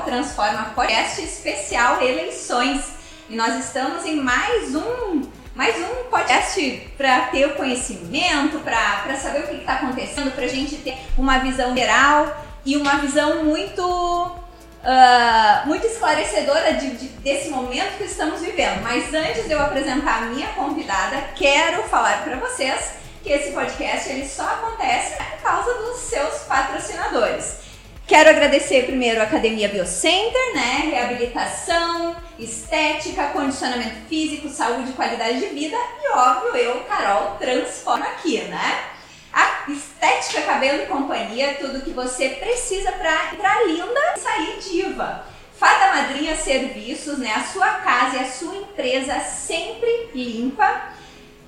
[0.00, 2.82] Transforma podcast especial eleições.
[3.28, 5.22] E nós estamos em mais um
[5.54, 10.48] mais um podcast para ter o conhecimento, para saber o que está acontecendo, para a
[10.48, 17.50] gente ter uma visão geral e uma visão muito uh, muito esclarecedora de, de, desse
[17.50, 18.82] momento que estamos vivendo.
[18.82, 24.08] Mas antes de eu apresentar a minha convidada, quero falar para vocês que esse podcast
[24.08, 27.61] ele só acontece por causa dos seus patrocinadores.
[28.06, 30.90] Quero agradecer primeiro a Academia Biocenter, né?
[30.90, 35.76] Reabilitação, estética, condicionamento físico, saúde qualidade de vida.
[36.02, 38.84] E óbvio, eu, Carol, transformo aqui, né?
[39.32, 45.24] A estética, cabelo e companhia, tudo que você precisa para entrar linda e sair diva.
[45.56, 47.32] Fada Madrinha Serviços, né?
[47.34, 50.92] A sua casa e a sua empresa sempre limpa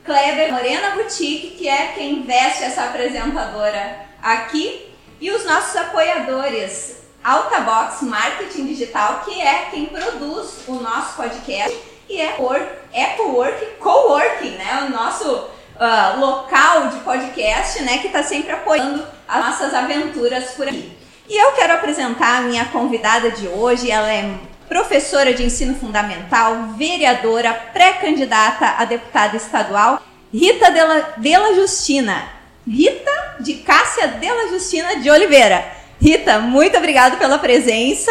[0.04, 7.60] Kleber Morena Boutique, que é quem veste essa apresentadora aqui, e os nossos apoiadores, Alta
[7.60, 11.76] Box Marketing Digital, que é quem produz o nosso podcast,
[12.08, 14.86] e é Work, EcoWork Coworking, né?
[14.86, 17.98] O nosso uh, local de podcast, né?
[17.98, 20.92] Que está sempre apoiando as nossas aventuras por aqui.
[21.28, 24.34] E eu quero apresentar a minha convidada de hoje, ela é
[24.68, 32.28] professora de ensino fundamental, vereadora, pré-candidata a deputada estadual, Rita Della, Della Justina.
[32.66, 35.64] Rita de Cássia Della Justina de Oliveira.
[36.00, 38.10] Rita, muito obrigada pela presença.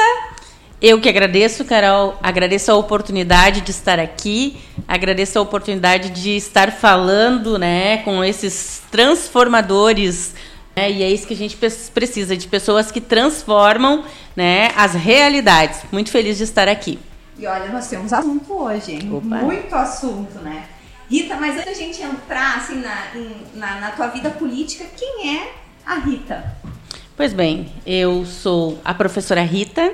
[0.81, 2.17] Eu que agradeço, Carol.
[2.21, 4.57] Agradeço a oportunidade de estar aqui.
[4.87, 10.33] Agradeço a oportunidade de estar falando, né, com esses transformadores
[10.75, 14.03] é, e é isso que a gente precisa, de pessoas que transformam
[14.35, 15.81] né, as realidades.
[15.91, 16.99] Muito feliz de estar aqui.
[17.37, 19.09] E olha, nós temos assunto hoje, hein?
[19.13, 19.37] Opa.
[19.37, 20.65] Muito assunto, né?
[21.13, 23.11] Rita, mas antes da gente entrar assim, na,
[23.53, 25.51] na, na tua vida política, quem é
[25.85, 26.43] a Rita?
[27.15, 29.93] Pois bem, eu sou a professora Rita,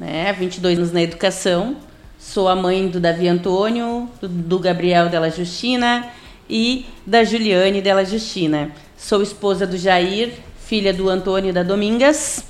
[0.00, 1.76] né, 22 anos na educação,
[2.18, 6.08] sou a mãe do Davi Antônio, do, do Gabriel Della Justina
[6.50, 8.72] e da Juliane Della Justina.
[8.96, 12.44] Sou esposa do Jair, filha do Antônio da Domingas,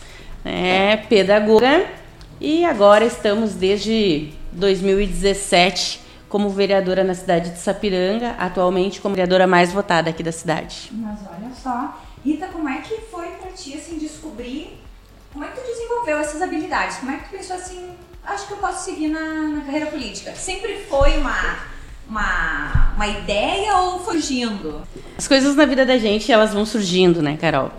[0.47, 1.85] é, pedagoga,
[2.41, 9.73] e agora estamos desde 2017 como vereadora na cidade de Sapiranga, atualmente como vereadora mais
[9.73, 10.91] votada aqui da cidade.
[10.93, 14.79] Mas olha só, Rita, como é que foi para ti assim descobrir?
[15.33, 16.99] Como é que tu desenvolveu essas habilidades?
[16.99, 17.91] Como é que tu pensou assim,
[18.25, 20.35] acho que eu posso seguir na, na carreira política?
[20.35, 21.79] Sempre foi uma
[22.09, 24.81] uma, uma ideia ou fugindo?
[25.17, 27.71] As coisas na vida da gente, elas vão surgindo, né, Carol?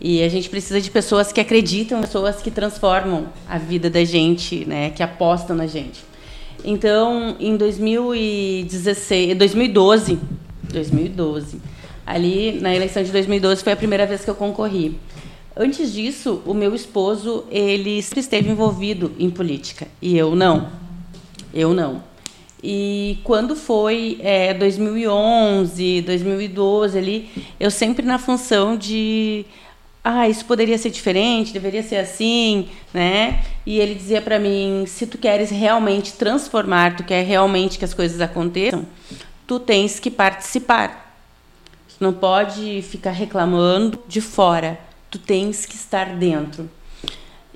[0.00, 4.64] E a gente precisa de pessoas que acreditam, pessoas que transformam a vida da gente,
[4.64, 6.04] né, que apostam na gente.
[6.64, 10.18] Então, em 2016, 2012,
[10.72, 11.60] 2012,
[12.06, 14.96] ali na eleição de 2012 foi a primeira vez que eu concorri.
[15.56, 20.68] Antes disso, o meu esposo, ele sempre esteve envolvido em política e eu não.
[21.52, 22.02] Eu não.
[22.62, 29.44] E quando foi é, 2011, 2012 ali, eu sempre na função de
[30.04, 33.44] ah, isso poderia ser diferente, deveria ser assim, né?
[33.64, 37.94] E ele dizia para mim, se tu queres realmente transformar, tu quer realmente que as
[37.94, 38.84] coisas aconteçam,
[39.46, 41.16] tu tens que participar.
[41.88, 46.68] Tu não pode ficar reclamando de fora, tu tens que estar dentro.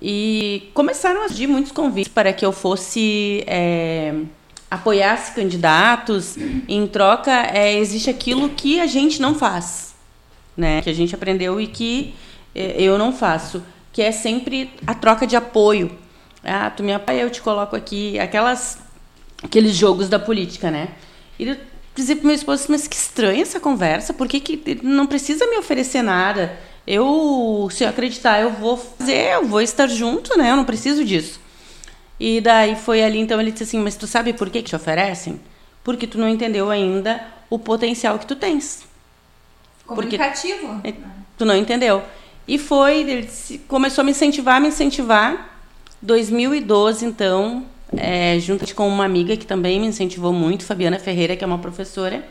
[0.00, 4.14] E começaram a surgir muitos convites para que eu fosse é,
[4.70, 6.36] apoiasse candidatos,
[6.68, 9.96] em troca é, existe aquilo que a gente não faz,
[10.56, 10.80] né?
[10.82, 12.14] Que a gente aprendeu e que
[12.56, 13.62] eu não faço,
[13.92, 15.96] que é sempre a troca de apoio.
[16.42, 18.78] Ah, tu me apoia, eu te coloco aqui, aquelas
[19.42, 20.88] aqueles jogos da política, né?
[21.38, 21.56] E eu
[21.94, 25.56] dizia pro meu esposo, mas que estranha essa conversa, por que, que não precisa me
[25.58, 26.58] oferecer nada?
[26.86, 30.50] Eu, se eu acreditar, eu vou fazer, eu vou estar junto, né?
[30.50, 31.40] Eu não preciso disso.
[32.18, 34.76] E daí foi ali, então ele disse assim: Mas tu sabe por que, que te
[34.76, 35.40] oferecem?
[35.82, 38.86] Porque tu não entendeu ainda o potencial que tu tens.
[39.86, 40.80] Comunicativo.
[40.80, 40.94] Porque
[41.36, 42.02] tu não entendeu.
[42.46, 43.28] E foi, ele
[43.66, 45.58] começou a me incentivar, me incentivar.
[46.00, 47.64] 2012, então,
[47.96, 51.58] é, junto com uma amiga que também me incentivou muito, Fabiana Ferreira, que é uma
[51.58, 52.24] professora,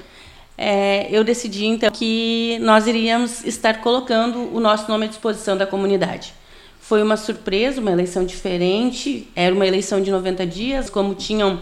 [0.58, 5.68] é, eu decidi então que nós iríamos estar colocando o nosso nome à disposição da
[5.68, 6.34] comunidade.
[6.80, 9.28] Foi uma surpresa, uma eleição diferente.
[9.36, 11.60] Era uma eleição de 90 dias, como tinham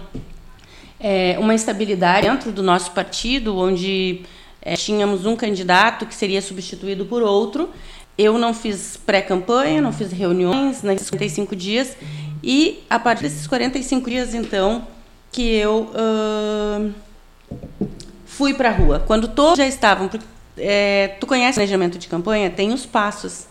[1.00, 4.22] é, uma estabilidade dentro do nosso partido, onde
[4.62, 7.70] é, tínhamos um candidato que seria substituído por outro.
[8.18, 11.98] Eu não fiz pré-campanha, não fiz reuniões nesses 45 dias.
[12.44, 14.88] E a partir desses 45 dias, então,
[15.32, 16.94] que eu uh,
[18.26, 19.04] fui para a rua.
[19.06, 20.10] Quando todos já estavam.
[20.56, 22.50] É, tu conhece o planejamento de campanha?
[22.50, 23.48] Tem os passos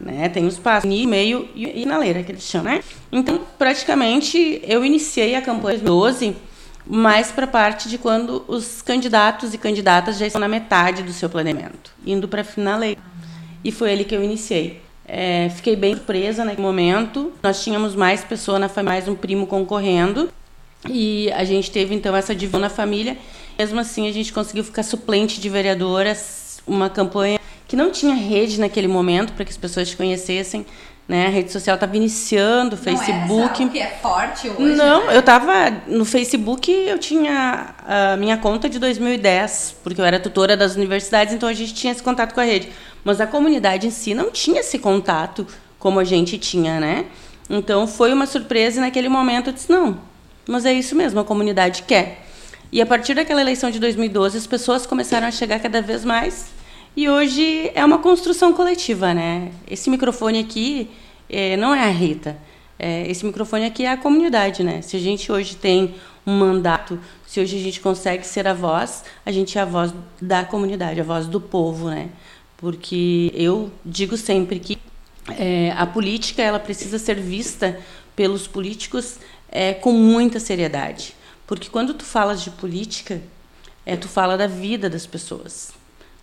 [0.00, 0.28] né?
[0.28, 2.82] Tem os passos, meio e finaleira, que eles chamam, né?
[3.12, 6.36] Então, praticamente, eu iniciei a campanha em 2012
[6.86, 11.12] mais para a parte de quando os candidatos e candidatas já estão na metade do
[11.12, 12.98] seu planeamento, indo para a finaleira.
[13.64, 14.80] E foi ali que eu iniciei.
[15.06, 17.32] É, fiquei bem surpresa naquele momento.
[17.42, 20.30] Nós tínhamos mais pessoas na família, mais um primo concorrendo.
[20.88, 23.16] E a gente teve então essa divisão na família.
[23.58, 28.58] Mesmo assim, a gente conseguiu ficar suplente de vereadoras, uma campanha que não tinha rede
[28.58, 30.64] naquele momento para que as pessoas te conhecessem.
[31.06, 31.26] Né?
[31.26, 33.60] A rede social estava iniciando, o Facebook.
[33.60, 34.76] Não é, que é forte hoje.
[34.76, 35.16] Não, né?
[35.16, 40.56] eu estava no Facebook, eu tinha a minha conta de 2010, porque eu era tutora
[40.56, 42.68] das universidades, então a gente tinha esse contato com a rede.
[43.04, 45.46] Mas a comunidade em si não tinha esse contato
[45.78, 47.06] como a gente tinha, né?
[47.48, 50.00] Então foi uma surpresa e naquele momento eu disse: não,
[50.46, 52.26] mas é isso mesmo, a comunidade quer.
[52.72, 56.52] E a partir daquela eleição de 2012, as pessoas começaram a chegar cada vez mais.
[56.96, 59.50] E hoje é uma construção coletiva, né?
[59.68, 60.88] Esse microfone aqui
[61.28, 62.36] é, não é a Rita.
[62.78, 64.82] É, esse microfone aqui é a comunidade, né?
[64.82, 65.94] Se a gente hoje tem
[66.26, 69.92] um mandato, se hoje a gente consegue ser a voz, a gente é a voz
[70.20, 72.08] da comunidade, a voz do povo, né?
[72.60, 74.78] Porque eu digo sempre que
[75.38, 77.80] é, a política ela precisa ser vista
[78.14, 79.16] pelos políticos
[79.50, 81.16] é, com muita seriedade.
[81.46, 83.20] Porque quando tu falas de política,
[83.86, 85.72] é, tu fala da vida das pessoas.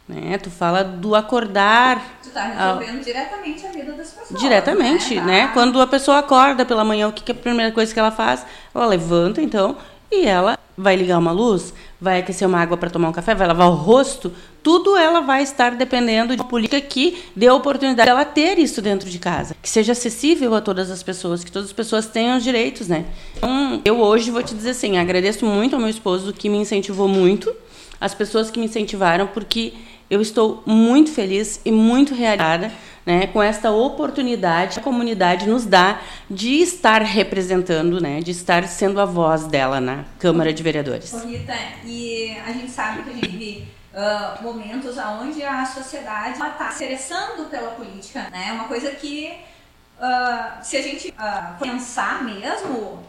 [0.07, 0.37] Né?
[0.37, 2.19] Tu fala do acordar.
[2.21, 3.03] Tu tá resolvendo a...
[3.03, 4.39] diretamente a vida das pessoas.
[4.39, 5.23] Diretamente, né?
[5.23, 5.47] né?
[5.53, 8.11] Quando a pessoa acorda pela manhã, o que, que é a primeira coisa que ela
[8.11, 8.45] faz?
[8.73, 9.75] Ela levanta, então,
[10.11, 13.47] e ela vai ligar uma luz, vai aquecer uma água para tomar um café, vai
[13.47, 14.31] lavar o rosto,
[14.61, 18.81] tudo ela vai estar dependendo de uma política que dê a oportunidade dela ter isso
[18.81, 22.37] dentro de casa, que seja acessível a todas as pessoas, que todas as pessoas tenham
[22.37, 23.05] os direitos, né?
[23.37, 27.07] Então, eu hoje vou te dizer assim, agradeço muito ao meu esposo que me incentivou
[27.07, 27.53] muito,
[27.99, 29.73] as pessoas que me incentivaram, porque
[30.09, 32.71] eu estou muito feliz e muito realizada
[33.05, 38.67] né, com esta oportunidade que a comunidade nos dá de estar representando, né, de estar
[38.67, 41.13] sendo a voz dela na Câmara de Vereadores.
[41.23, 41.53] Rita,
[41.85, 46.83] e a gente sabe que a gente vive uh, momentos onde a sociedade está se
[46.83, 48.51] interessando pela política, né?
[48.51, 49.33] Uma coisa que,
[49.99, 53.03] uh, se a gente uh, pensar mesmo,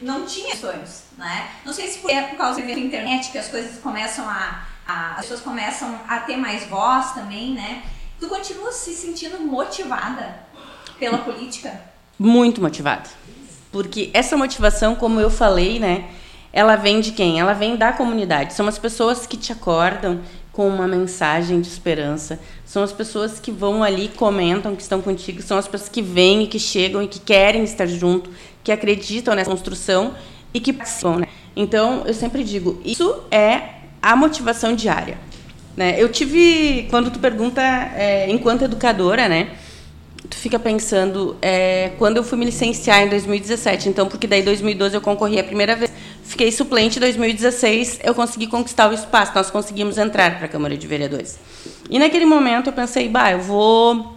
[0.00, 1.50] não tinha sonhos, né?
[1.64, 4.64] Não sei se é por causa da internet que as coisas começam a,
[5.16, 7.82] as pessoas começam a ter mais voz também, né?
[8.18, 10.40] Tu continua se sentindo motivada
[10.98, 11.80] pela política?
[12.18, 13.08] Muito motivada.
[13.72, 16.08] Porque essa motivação, como eu falei, né?
[16.52, 17.38] Ela vem de quem?
[17.38, 18.54] Ela vem da comunidade.
[18.54, 20.20] São as pessoas que te acordam
[20.52, 22.40] com uma mensagem de esperança.
[22.64, 25.40] São as pessoas que vão ali, comentam que estão contigo.
[25.40, 28.30] São as pessoas que vêm e que chegam e que querem estar junto,
[28.64, 30.14] que acreditam nessa construção
[30.52, 31.28] e que participam, né?
[31.54, 35.18] Então, eu sempre digo, isso é a motivação diária.
[35.76, 35.94] Né?
[35.98, 39.50] Eu tive, quando tu pergunta, é, enquanto educadora, né?
[40.28, 44.44] Tu fica pensando, é, quando eu fui me licenciar em 2017, então, porque daí em
[44.44, 45.90] 2012 eu concorri a primeira vez,
[46.22, 50.76] fiquei suplente em 2016, eu consegui conquistar o espaço, nós conseguimos entrar para a Câmara
[50.76, 51.38] de Vereadores.
[51.88, 54.16] E naquele momento eu pensei, bah, eu vou.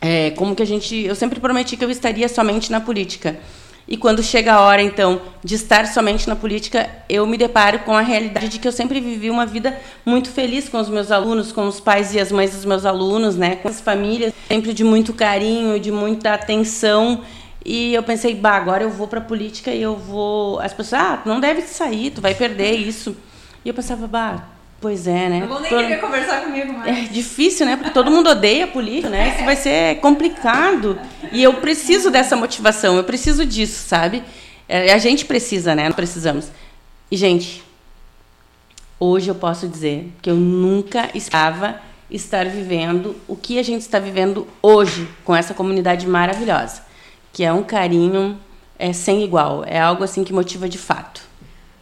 [0.00, 0.96] É, como que a gente.
[0.96, 3.38] Eu sempre prometi que eu estaria somente na política.
[3.86, 7.94] E quando chega a hora, então, de estar somente na política, eu me deparo com
[7.94, 11.52] a realidade de que eu sempre vivi uma vida muito feliz com os meus alunos,
[11.52, 13.56] com os pais e as mães dos meus alunos, né?
[13.56, 17.22] Com as famílias, sempre de muito carinho, de muita atenção.
[17.62, 20.58] E eu pensei, bah, agora eu vou para política e eu vou.
[20.60, 23.14] As pessoas, ah, não deve sair, tu vai perder isso.
[23.64, 24.48] E eu pensava, bah,
[24.80, 25.40] Pois é, né?
[25.40, 25.82] Não vão nem Todo...
[25.82, 26.98] querer conversar comigo mais.
[26.98, 27.76] É difícil, né?
[27.76, 29.34] Porque todo mundo odeia política, né?
[29.34, 30.98] Isso vai ser complicado.
[31.32, 34.22] E eu preciso dessa motivação, eu preciso disso, sabe?
[34.68, 35.84] É, a gente precisa, né?
[35.86, 36.50] Nós precisamos.
[37.10, 37.62] E, gente,
[39.00, 43.98] hoje eu posso dizer que eu nunca estava estar vivendo o que a gente está
[43.98, 46.82] vivendo hoje com essa comunidade maravilhosa,
[47.32, 48.38] que é um carinho
[48.78, 51.22] é, sem igual, é algo assim que motiva de fato.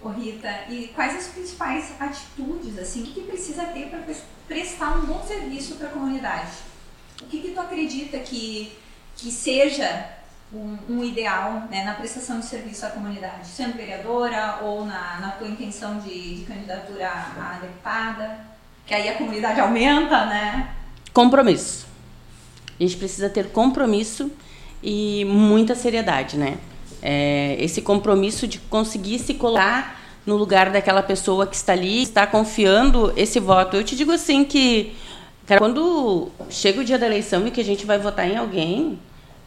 [0.02, 4.00] Ô Rita, e quais as principais atitudes, assim, que, que precisa ter para
[4.49, 6.50] prestar um bom serviço para a comunidade?
[7.21, 8.73] O que, que tu acredita que,
[9.16, 10.09] que seja
[10.52, 13.47] um, um ideal né, na prestação de serviço à comunidade?
[13.47, 18.40] Sendo vereadora ou na, na tua intenção de, de candidatura a deputada?
[18.85, 20.75] Que aí a comunidade aumenta, né?
[21.12, 21.87] Compromisso.
[22.78, 24.32] A gente precisa ter compromisso
[24.82, 26.59] e muita seriedade, né?
[27.02, 32.26] É, esse compromisso de conseguir se colocar no lugar daquela pessoa que está ali, está
[32.26, 33.76] confiando esse voto.
[33.76, 34.94] Eu te digo assim que,
[35.47, 38.99] cara, quando chega o dia da eleição e que a gente vai votar em alguém,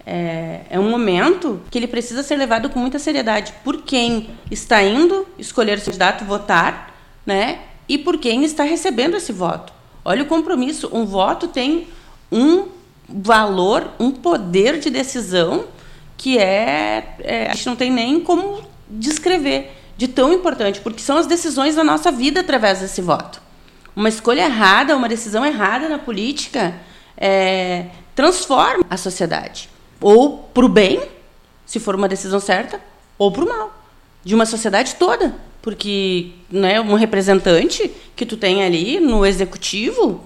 [0.06, 4.84] é, é, um momento que ele precisa ser levado com muita seriedade por quem está
[4.84, 6.94] indo escolher o seu candidato, votar,
[7.26, 7.60] né?
[7.88, 9.74] E por quem está recebendo esse voto.
[10.04, 10.90] Olha o compromisso.
[10.94, 11.88] Um voto tem
[12.32, 12.68] um
[13.08, 15.66] valor, um poder de decisão
[16.18, 21.18] que é, é, a gente não tem nem como descrever de tão importante, porque são
[21.18, 23.42] as decisões da nossa vida através desse voto.
[23.96, 26.76] Uma escolha errada, uma decisão errada na política
[27.18, 29.70] é, transforma a sociedade.
[30.02, 31.02] Ou para o bem,
[31.66, 32.80] se for uma decisão certa,
[33.18, 33.74] ou para o mal.
[34.24, 35.36] De uma sociedade toda.
[35.62, 40.24] Porque né, um representante que tu tem ali no executivo,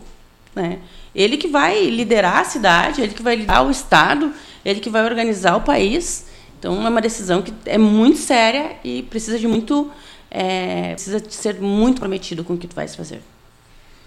[0.56, 0.80] né,
[1.14, 5.04] ele que vai liderar a cidade, ele que vai liderar o Estado, ele que vai
[5.04, 6.28] organizar o país.
[6.58, 9.92] Então é uma decisão que é muito séria e precisa de muito.
[10.32, 13.22] É, precisa de ser muito prometido com o que tu vais fazer.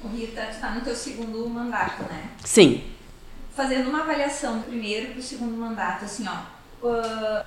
[0.05, 2.31] O Rita, está no teu segundo mandato, né?
[2.45, 2.83] Sim.
[3.55, 6.87] Fazendo uma avaliação do primeiro para o segundo mandato, assim, ó.
[6.87, 7.45] Uh,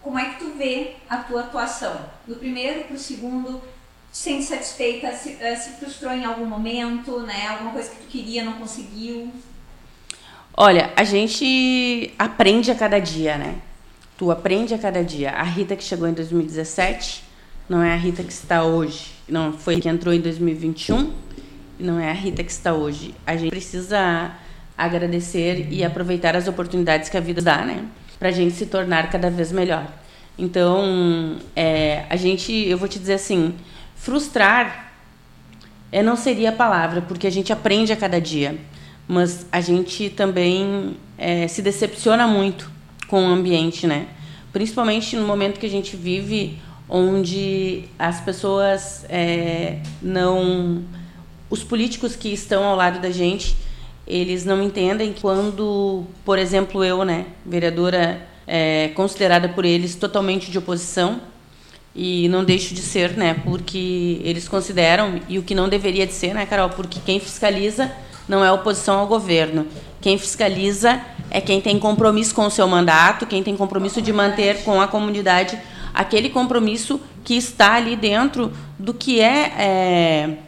[0.00, 2.00] como é que tu vê a tua atuação?
[2.26, 3.62] Do primeiro para o segundo,
[4.12, 5.12] sente satisfeita?
[5.12, 7.48] Se, uh, se frustrou em algum momento, né?
[7.48, 9.32] Alguma coisa que tu queria, não conseguiu?
[10.60, 13.54] Olha, a gente aprende a cada dia, né?
[14.16, 15.30] Tu aprende a cada dia.
[15.30, 17.22] A Rita que chegou em 2017
[17.68, 19.12] não é a Rita que está hoje.
[19.28, 21.12] Não foi que entrou em 2021
[21.78, 23.14] não é a Rita que está hoje.
[23.24, 24.32] A gente precisa
[24.76, 27.84] agradecer e aproveitar as oportunidades que a vida dá, né?
[28.18, 29.86] Para a gente se tornar cada vez melhor.
[30.36, 33.54] Então, é, a gente, eu vou te dizer assim,
[33.94, 34.92] frustrar
[35.92, 38.58] é, não seria a palavra, porque a gente aprende a cada dia
[39.08, 42.70] mas a gente também é, se decepciona muito
[43.08, 44.06] com o ambiente, né?
[44.52, 50.84] Principalmente no momento que a gente vive, onde as pessoas é, não,
[51.48, 53.56] os políticos que estão ao lado da gente,
[54.06, 60.58] eles não entendem quando, por exemplo, eu, né, vereadora é, considerada por eles totalmente de
[60.58, 61.20] oposição
[61.94, 66.14] e não deixo de ser, né, porque eles consideram e o que não deveria de
[66.14, 67.92] ser, né, Carol, porque quem fiscaliza
[68.28, 69.66] não é oposição ao governo.
[70.00, 74.62] Quem fiscaliza é quem tem compromisso com o seu mandato, quem tem compromisso de manter
[74.62, 75.58] com a comunidade
[75.98, 80.38] aquele compromisso que está ali dentro do que é, é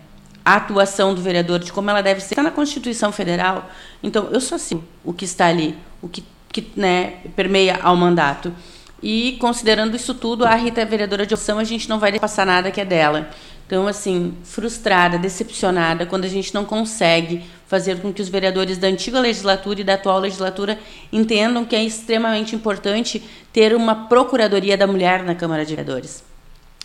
[0.45, 2.35] a atuação do vereador, de como ela deve ser.
[2.35, 3.69] Está na Constituição Federal.
[4.01, 8.55] Então, eu só sei o que está ali, o que, que né, permeia ao mandato.
[9.03, 12.47] E considerando isso tudo, a Rita é vereadora de opção, a gente não vai passar
[12.47, 13.29] nada que é dela.
[13.71, 18.89] Então, assim, frustrada, decepcionada quando a gente não consegue fazer com que os vereadores da
[18.89, 20.77] antiga legislatura e da atual legislatura
[21.13, 23.23] entendam que é extremamente importante
[23.53, 26.25] ter uma procuradoria da mulher na Câmara de Vereadores.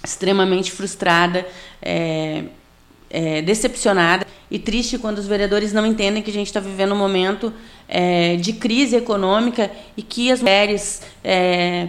[0.03, 1.43] Extremamente frustrada,
[1.81, 2.43] é,
[3.09, 6.99] é, decepcionada e triste quando os vereadores não entendem que a gente está vivendo um
[6.99, 7.51] momento
[7.87, 11.87] é, de crise econômica e que as mulheres é,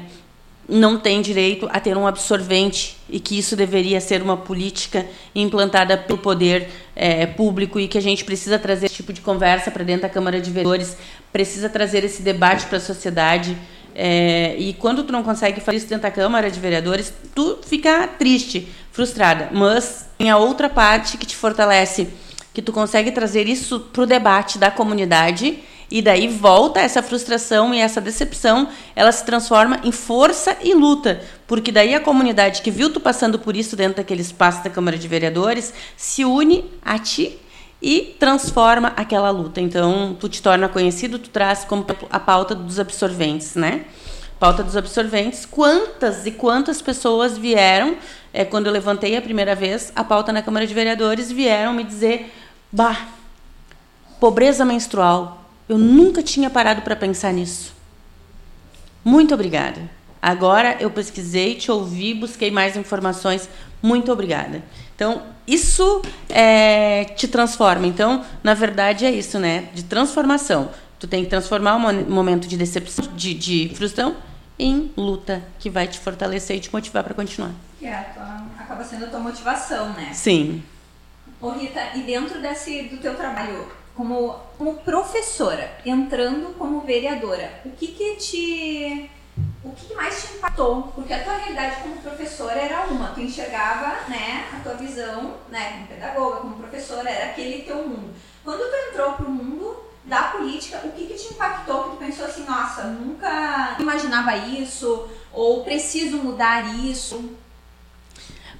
[0.68, 5.96] não tem direito a ter um absorvente e que isso deveria ser uma política implantada
[5.96, 9.85] pelo poder é, público e que a gente precisa trazer esse tipo de conversa para
[9.85, 10.96] dentro da Câmara de Vereadores,
[11.32, 13.56] precisa trazer esse debate para a sociedade.
[13.94, 18.08] É, e quando tu não consegue fazer isso dentro da Câmara de Vereadores, tu fica
[18.08, 19.49] triste, frustrada.
[19.52, 22.08] Mas tem a outra parte que te fortalece,
[22.52, 27.73] que tu consegue trazer isso para o debate da comunidade e daí volta essa frustração
[27.73, 32.71] e essa decepção, ela se transforma em força e luta, porque daí a comunidade que
[32.71, 36.99] viu tu passando por isso dentro daquele espaço da Câmara de Vereadores se une a
[36.99, 37.38] ti
[37.81, 39.61] e transforma aquela luta.
[39.61, 43.85] Então, tu te torna conhecido, tu traz como a pauta dos absorventes, né?
[44.40, 45.47] Pauta dos absorventes.
[45.47, 47.97] Quantas e quantas pessoas vieram,
[48.33, 51.85] é, quando eu levantei a primeira vez a pauta na Câmara de Vereadores, vieram me
[51.85, 52.33] dizer:
[52.73, 53.07] bah,
[54.19, 57.75] pobreza menstrual, eu nunca tinha parado para pensar nisso.
[59.04, 59.80] Muito obrigada.
[60.20, 63.49] Agora eu pesquisei, te ouvi, busquei mais informações.
[63.82, 64.62] Muito obrigada.
[64.94, 67.87] Então, isso é, te transforma.
[67.87, 69.68] Então, na verdade, é isso, né?
[69.75, 70.70] De transformação.
[70.99, 74.16] Tu tem que transformar um momento de decepção, de, de frustração,
[74.58, 77.52] em luta, que vai te fortalecer e te motivar para continuar.
[77.78, 80.11] Que é, tua, acaba sendo a tua motivação, né?
[80.14, 80.62] Sim.
[81.40, 87.70] Ô Rita, e dentro desse, do teu trabalho, como, como professora, entrando como vereadora, o
[87.70, 89.10] que que te
[89.62, 90.82] o que mais te impactou?
[90.94, 95.72] Porque a tua realidade como professora era uma, tu enxergava, né, a tua visão, né,
[95.72, 98.14] como pedagoga, como professora, era aquele teu mundo.
[98.44, 101.84] Quando tu entrou pro mundo da política, o que que te impactou?
[101.84, 107.36] Que tu pensou assim, nossa, nunca imaginava isso, ou preciso mudar isso?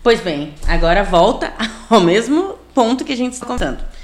[0.02, 1.54] Pois bem, agora volta
[1.88, 3.95] ao mesmo ponto que a gente está contando.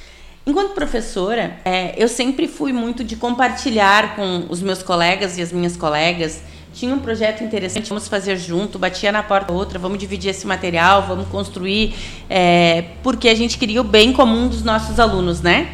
[0.45, 5.53] Enquanto professora, é, eu sempre fui muito de compartilhar com os meus colegas e as
[5.53, 6.43] minhas colegas.
[6.75, 11.03] Tinha um projeto interessante, vamos fazer junto, batia na porta outra, vamos dividir esse material,
[11.07, 11.95] vamos construir,
[12.29, 15.71] é, porque a gente queria o bem comum dos nossos alunos, né?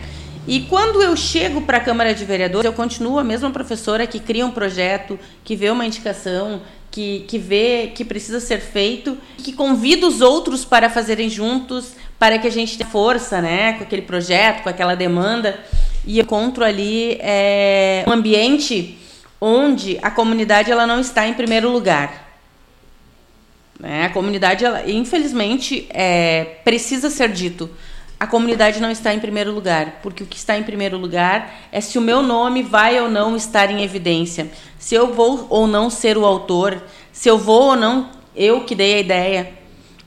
[0.46, 4.18] E quando eu chego para a Câmara de Vereadores, eu continuo a mesma professora que
[4.18, 6.60] cria um projeto, que vê uma indicação,
[6.90, 12.38] que, que vê que precisa ser feito, que convida os outros para fazerem juntos, para
[12.38, 15.58] que a gente tenha força, né, com aquele projeto, com aquela demanda.
[16.06, 18.98] E eu encontro ali é, um ambiente
[19.40, 22.28] onde a comunidade ela não está em primeiro lugar.
[23.78, 24.06] Né?
[24.06, 27.70] A comunidade, ela, infelizmente, é, precisa ser dito.
[28.18, 31.80] A comunidade não está em primeiro lugar, porque o que está em primeiro lugar é
[31.80, 35.88] se o meu nome vai ou não estar em evidência, se eu vou ou não
[35.88, 36.82] ser o autor,
[37.12, 39.57] se eu vou ou não eu que dei a ideia.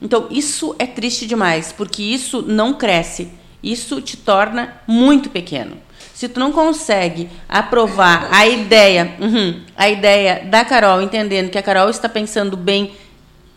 [0.02, 3.28] Então, isso é triste demais, porque isso não cresce.
[3.62, 5.76] Isso te torna muito pequeno.
[6.12, 11.62] Se tu não consegue aprovar a ideia, uhum, a ideia da Carol, entendendo que a
[11.62, 12.92] Carol está pensando bem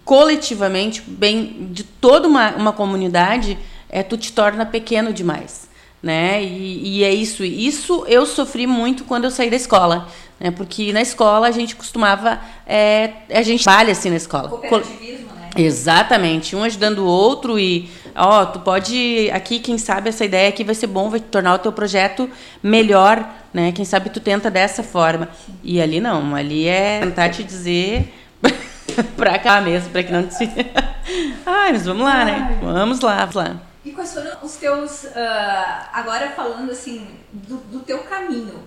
[0.03, 3.57] coletivamente, bem de toda uma, uma comunidade,
[3.89, 5.67] é, tu te torna pequeno demais.
[6.01, 6.43] Né?
[6.43, 7.43] E, e, é isso.
[7.43, 10.07] Isso eu sofri muito quando eu saí da escola.
[10.39, 10.51] Né?
[10.51, 12.39] Porque na escola a gente costumava.
[12.67, 14.49] É, a gente trabalha assim na escola.
[14.49, 15.34] Cooperativismo?
[15.55, 16.55] Exatamente.
[16.55, 17.89] Um ajudando o outro e.
[18.15, 19.29] Ó, tu pode.
[19.33, 22.29] Aqui, quem sabe, essa ideia aqui vai ser bom, vai tornar o teu projeto
[22.61, 23.27] melhor.
[23.53, 23.71] Né?
[23.71, 25.29] Quem sabe tu tenta dessa forma.
[25.63, 26.35] E ali não.
[26.35, 28.13] Ali é tentar te dizer.
[29.15, 30.45] pra cá mesmo, pra que não te.
[31.45, 32.59] Ai, mas vamos lá, né?
[32.61, 33.61] Vamos lá, vamos lá.
[33.83, 38.63] E quais foram os teus, uh, agora falando assim, do, do, teu caminho,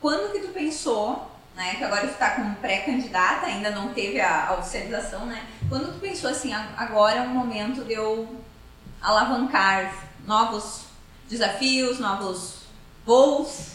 [0.00, 4.58] quando que tu pensou, né, que agora está como pré-candidata, ainda não teve a, a
[4.58, 8.36] oficialização, né, quando tu pensou assim, agora é o momento de eu
[9.00, 9.92] alavancar
[10.26, 10.82] novos
[11.28, 12.58] desafios, novos
[13.06, 13.72] voos?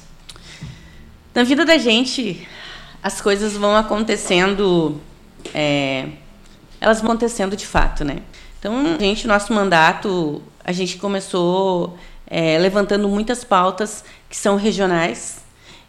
[1.34, 2.48] Na vida da gente,
[3.02, 5.02] as coisas vão acontecendo,
[5.54, 6.10] é,
[6.80, 8.22] elas vão acontecendo de fato, né?
[8.60, 15.42] Então, gente, nosso mandato, a gente começou é, levantando muitas pautas que são regionais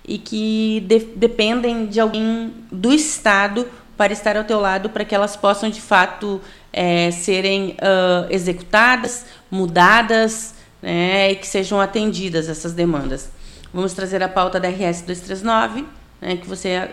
[0.07, 5.15] e que de, dependem de alguém do Estado para estar ao teu lado para que
[5.15, 6.41] elas possam de fato
[6.73, 13.31] é, serem uh, executadas, mudadas né, e que sejam atendidas essas demandas.
[13.73, 15.87] Vamos trazer a pauta da RS 239,
[16.21, 16.89] né, que você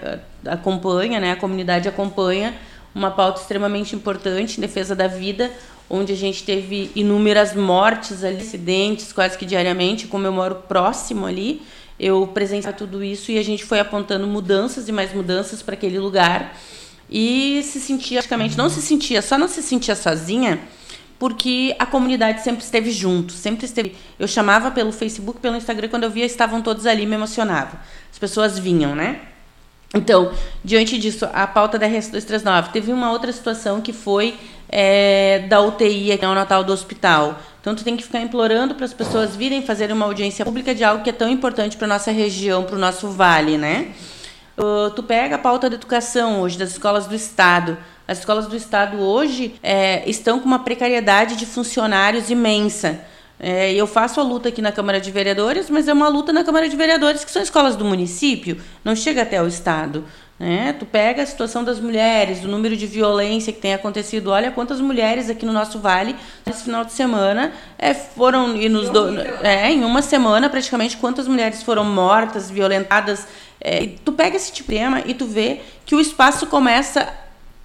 [0.46, 2.54] acompanha, né, a comunidade acompanha,
[2.94, 5.52] uma pauta extremamente importante em defesa da vida,
[5.90, 11.26] onde a gente teve inúmeras mortes ali, acidentes quase que diariamente, como eu moro próximo
[11.26, 11.62] ali,
[12.00, 16.00] eu presenciei tudo isso e a gente foi apontando mudanças e mais mudanças para aquele
[16.00, 16.56] lugar
[17.10, 20.60] e se sentia praticamente não se sentia, só não se sentia sozinha,
[21.18, 23.96] porque a comunidade sempre esteve junto, sempre esteve.
[24.18, 27.82] Eu chamava pelo Facebook, pelo Instagram, quando eu via estavam todos ali, me emocionava.
[28.12, 29.20] As pessoas vinham, né?
[29.94, 30.32] Então,
[30.64, 34.36] diante disso, a pauta da RS239 teve uma outra situação que foi
[34.70, 37.40] é, da UTI, que é o Natal do hospital.
[37.62, 40.84] Então, tu tem que ficar implorando para as pessoas virem fazer uma audiência pública de
[40.84, 43.94] algo que é tão importante para nossa região, para o nosso vale, né?
[44.58, 47.78] Uh, tu pega a pauta da educação hoje, das escolas do Estado.
[48.08, 53.00] As escolas do Estado hoje é, estão com uma precariedade de funcionários imensa.
[53.40, 56.44] É, eu faço a luta aqui na Câmara de Vereadores, mas é uma luta na
[56.44, 60.04] Câmara de Vereadores que são escolas do município, não chega até o Estado.
[60.40, 60.72] Né?
[60.72, 64.30] Tu pega a situação das mulheres, do número de violência que tem acontecido.
[64.30, 68.90] Olha quantas mulheres aqui no nosso vale nesse final de semana é, foram e nos
[68.90, 73.28] do, é, em uma semana praticamente quantas mulheres foram mortas, violentadas.
[73.60, 77.14] É, tu pega esse tipo de tema e tu vê que o espaço começa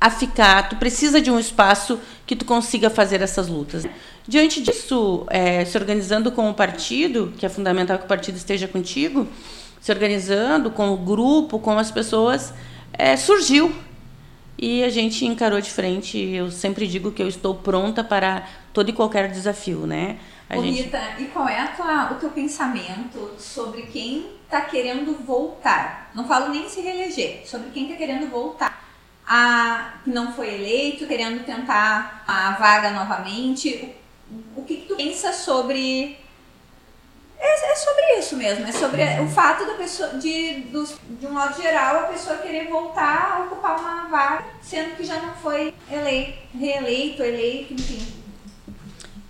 [0.00, 0.68] a ficar.
[0.68, 3.86] Tu precisa de um espaço que tu consiga fazer essas lutas.
[4.26, 8.66] Diante disso, é, se organizando com o partido, que é fundamental que o partido esteja
[8.66, 9.28] contigo,
[9.84, 12.54] se organizando com o grupo, com as pessoas,
[12.90, 13.70] é, surgiu.
[14.56, 16.16] E a gente encarou de frente.
[16.18, 20.16] Eu sempre digo que eu estou pronta para todo e qualquer desafio, né?
[20.48, 20.90] A gente...
[21.18, 26.10] E qual é tua, o teu pensamento sobre quem está querendo voltar?
[26.14, 28.82] Não falo nem se reeleger, sobre quem está querendo voltar
[29.28, 33.94] a que não foi eleito, querendo tentar a vaga novamente
[34.56, 36.23] o que, que tu pensa sobre
[37.38, 40.84] é, é, sobre isso mesmo, é sobre o fato da pessoa, de, do,
[41.20, 45.20] de um modo geral, a pessoa querer voltar a ocupar uma vaga, sendo que já
[45.20, 48.06] não foi eleito, reeleito, eleito, enfim.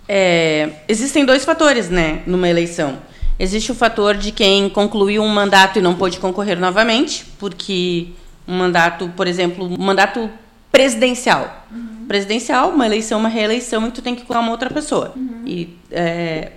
[0.07, 2.97] É, existem dois fatores, né, numa eleição.
[3.37, 8.07] Existe o fator de quem concluiu um mandato e não pôde concorrer novamente, porque
[8.47, 10.29] um mandato, por exemplo, um mandato
[10.71, 11.65] presidencial.
[11.71, 12.05] Uhum.
[12.07, 15.13] Presidencial, uma eleição, uma reeleição, e tu tem que colocar uma outra pessoa.
[15.15, 15.41] Uhum.
[15.45, 16.51] E é,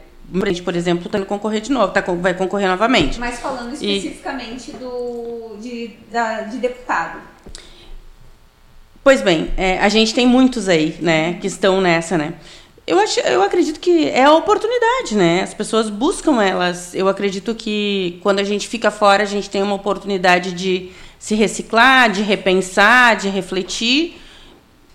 [0.63, 3.19] por exemplo, está indo concorrer de novo, tá, vai concorrer novamente.
[3.19, 4.75] Mas falando especificamente e...
[4.75, 7.21] do, de, da, de deputado.
[9.03, 12.35] Pois bem, é, a gente tem muitos aí, né, que estão nessa, né.
[12.87, 15.43] Eu, acho, eu acredito que é a oportunidade, né?
[15.43, 16.95] As pessoas buscam elas.
[16.95, 21.35] Eu acredito que quando a gente fica fora, a gente tem uma oportunidade de se
[21.35, 24.19] reciclar, de repensar, de refletir.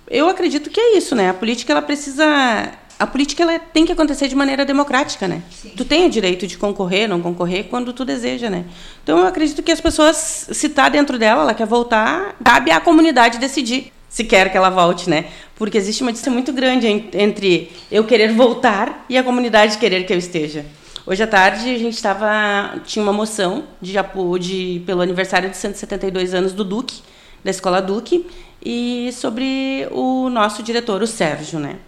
[0.10, 1.30] Eu acredito que é isso, né?
[1.30, 5.44] A política ela precisa a política ela tem que acontecer de maneira democrática, né?
[5.52, 5.74] Sim.
[5.76, 8.66] Tu tem o direito de concorrer, não concorrer quando tu deseja, né?
[9.04, 12.80] Então eu acredito que as pessoas, se tá dentro dela, ela quer voltar, cabe à
[12.80, 15.26] comunidade decidir se quer que ela volte, né?
[15.56, 20.14] Porque existe uma distância muito grande entre eu querer voltar e a comunidade querer que
[20.14, 20.66] eu esteja.
[21.06, 23.94] Hoje à tarde a gente estava tinha uma moção de,
[24.40, 27.02] de pelo aniversário de 172 anos do Duque,
[27.44, 28.26] da Escola Duque,
[28.66, 31.80] e sobre o nosso diretor, o Sérgio, né?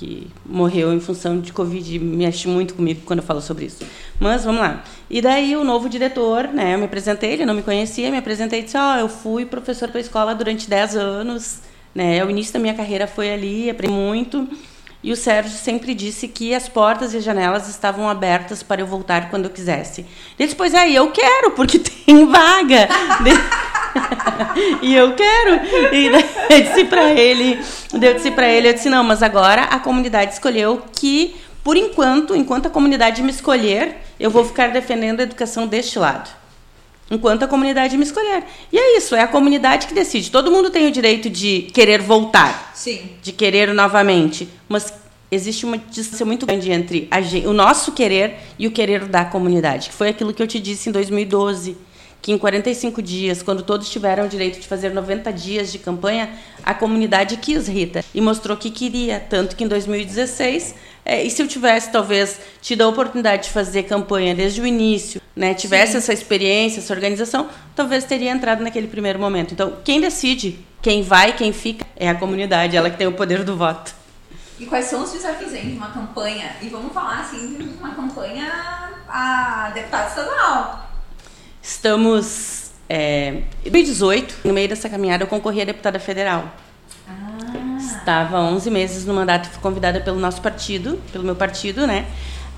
[0.00, 3.84] Que morreu em função de Covid, mexe muito comigo quando eu falo sobre isso.
[4.18, 4.82] Mas vamos lá.
[5.10, 8.60] E daí o novo diretor, né, eu me apresentei, ele não me conhecia, me apresentei
[8.60, 11.58] e disse: Ó, oh, eu fui professor para escola durante 10 anos,
[11.94, 14.48] né, o início da minha carreira foi ali, aprendi muito.
[15.02, 18.86] E o Sérgio sempre disse que as portas e as janelas estavam abertas para eu
[18.86, 20.00] voltar quando eu quisesse.
[20.38, 22.88] Ele disse: Pois é, eu quero, porque tem vaga.
[24.82, 25.60] e eu quero.
[25.92, 27.60] E eu disse para ele,
[27.92, 32.34] eu disse para ele, eu disse não, mas agora a comunidade escolheu que por enquanto,
[32.34, 36.30] enquanto a comunidade me escolher, eu vou ficar defendendo a educação deste lado.
[37.10, 38.44] Enquanto a comunidade me escolher.
[38.72, 40.30] E é isso, é a comunidade que decide.
[40.30, 42.70] Todo mundo tem o direito de querer voltar.
[42.72, 43.10] Sim.
[43.20, 44.48] De querer novamente.
[44.68, 44.94] Mas
[45.28, 49.88] existe uma distância muito grande entre gente, o nosso querer e o querer da comunidade.
[49.88, 51.76] Que foi aquilo que eu te disse em 2012
[52.22, 56.30] que em 45 dias, quando todos tiveram o direito de fazer 90 dias de campanha,
[56.62, 61.42] a comunidade quis Rita e mostrou que queria, tanto que em 2016, é, e se
[61.42, 65.98] eu tivesse talvez tido a oportunidade de fazer campanha desde o início, né, tivesse Sim.
[65.98, 69.54] essa experiência, essa organização, talvez teria entrado naquele primeiro momento.
[69.54, 73.44] Então, quem decide, quem vai, quem fica, é a comunidade, ela que tem o poder
[73.44, 73.94] do voto.
[74.58, 76.56] E quais são os desafios de uma campanha?
[76.60, 78.52] E vamos falar assim de uma campanha
[79.08, 80.89] a deputado estadual
[81.70, 82.72] Estamos.
[82.88, 86.52] É, em 2018, no meio dessa caminhada, eu concorri a deputada federal.
[87.08, 87.78] Ah.
[87.78, 92.06] Estava 11 meses no mandato, fui convidada pelo nosso partido, pelo meu partido, né?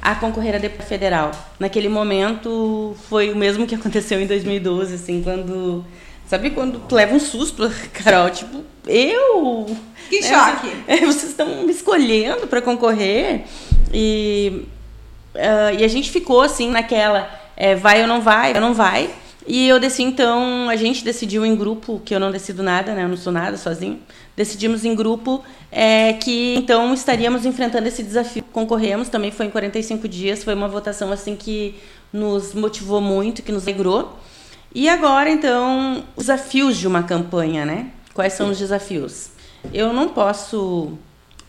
[0.00, 1.30] A concorrer a deputada federal.
[1.60, 5.84] Naquele momento, foi o mesmo que aconteceu em 2012, assim, quando.
[6.26, 8.30] Sabe quando tu leva um susto, Carol?
[8.30, 9.76] Tipo, eu.
[10.08, 10.68] Que né, choque!
[11.04, 13.44] Vocês estão me escolhendo para concorrer.
[13.92, 14.64] E,
[15.34, 19.10] uh, e a gente ficou assim naquela é, vai ou não vai, ou não vai.
[19.46, 23.04] E eu decidi, então, a gente decidiu em grupo, que eu não decido nada, né?
[23.04, 23.98] Eu não sou nada sozinho.
[24.36, 28.44] Decidimos em grupo é, que, então, estaríamos enfrentando esse desafio.
[28.52, 30.44] Concorremos, também foi em 45 dias.
[30.44, 31.74] Foi uma votação, assim, que
[32.12, 34.16] nos motivou muito, que nos alegrou.
[34.72, 37.90] E agora, então, os desafios de uma campanha, né?
[38.14, 39.30] Quais são os desafios?
[39.74, 40.96] Eu não posso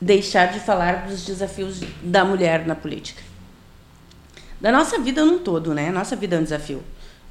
[0.02, 3.33] deixar de falar dos desafios da mulher na política
[4.64, 5.92] da nossa vida num todo, né?
[5.92, 6.82] Nossa vida é um desafio.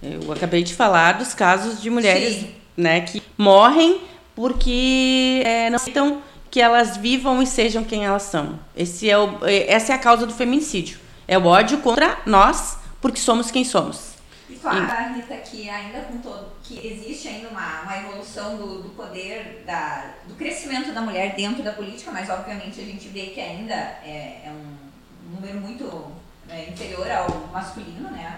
[0.02, 2.44] Eu acabei de falar dos casos de mulheres,
[2.76, 4.02] né, que morrem
[4.34, 8.60] porque é, não aceitam que elas vivam e sejam quem elas são.
[8.76, 10.98] Esse é o, é, essa é a causa do feminicídio.
[11.26, 14.12] É o ódio contra nós porque somos quem somos.
[14.50, 18.90] E acha, Rita, que ainda com todo que existe ainda uma, uma evolução do, do
[18.90, 23.40] poder, da, do crescimento da mulher dentro da política, mas obviamente a gente vê que
[23.40, 26.12] ainda é, é um número muito
[26.52, 28.36] é, inferior ao masculino, né?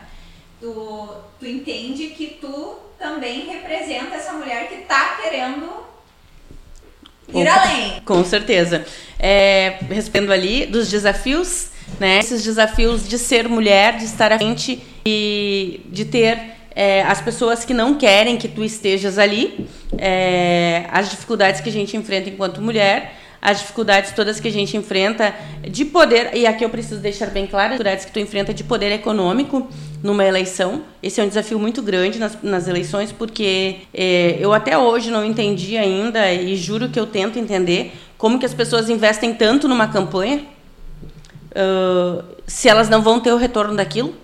[0.61, 5.85] Tu, tu entende que tu também representa essa mulher que tá querendo
[7.35, 8.01] ir além.
[8.05, 8.87] Com certeza.
[9.19, 12.19] É, respondendo ali dos desafios, né?
[12.19, 17.65] Esses desafios de ser mulher, de estar à frente e de ter é, as pessoas
[17.65, 22.63] que não querem que tu estejas ali, é, as dificuldades que a gente enfrenta enquanto
[22.63, 27.27] mulher as dificuldades todas que a gente enfrenta de poder, e aqui eu preciso deixar
[27.27, 29.69] bem claro, as dificuldades que tu enfrenta de poder econômico
[30.03, 30.83] numa eleição.
[31.03, 35.23] Esse é um desafio muito grande nas, nas eleições, porque é, eu até hoje não
[35.23, 39.89] entendi ainda, e juro que eu tento entender, como que as pessoas investem tanto numa
[39.89, 40.47] campanha
[41.51, 44.15] uh, se elas não vão ter o retorno daquilo.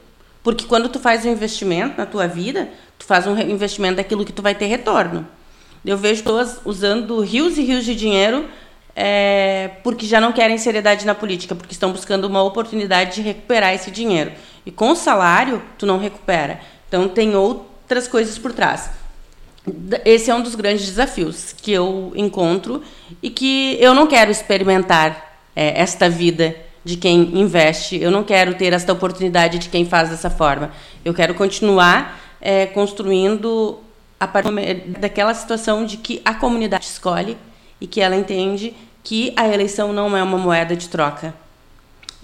[0.43, 4.33] Porque quando tu faz um investimento na tua vida, tu faz um investimento daquilo que
[4.33, 5.29] tu vai ter retorno.
[5.85, 8.47] Eu vejo pessoas usando rios e rios de dinheiro
[8.95, 13.73] é, porque já não querem seriedade na política, porque estão buscando uma oportunidade de recuperar
[13.75, 14.33] esse dinheiro.
[14.65, 16.61] E com o salário, tu não recupera.
[16.89, 18.91] Então, tem outras coisas por trás.
[20.05, 22.83] Esse é um dos grandes desafios que eu encontro
[23.23, 28.01] e que eu não quero experimentar é, esta vida de quem investe.
[28.01, 30.73] Eu não quero ter esta oportunidade de quem faz dessa forma.
[31.05, 33.79] Eu quero continuar é, construindo
[34.19, 34.51] a partir
[34.99, 37.37] daquela situação de que a comunidade escolhe
[37.81, 41.35] e que ela entende que a eleição não é uma moeda de troca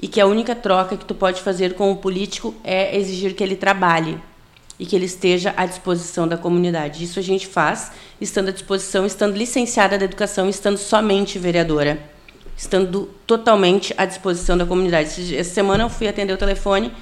[0.00, 3.42] e que a única troca que tu pode fazer com o político é exigir que
[3.42, 4.18] ele trabalhe
[4.78, 7.02] e que ele esteja à disposição da comunidade.
[7.02, 11.98] Isso a gente faz estando à disposição, estando licenciada da educação, estando somente vereadora,
[12.56, 15.34] estando totalmente à disposição da comunidade.
[15.34, 16.92] Essa semana eu fui atender o telefone,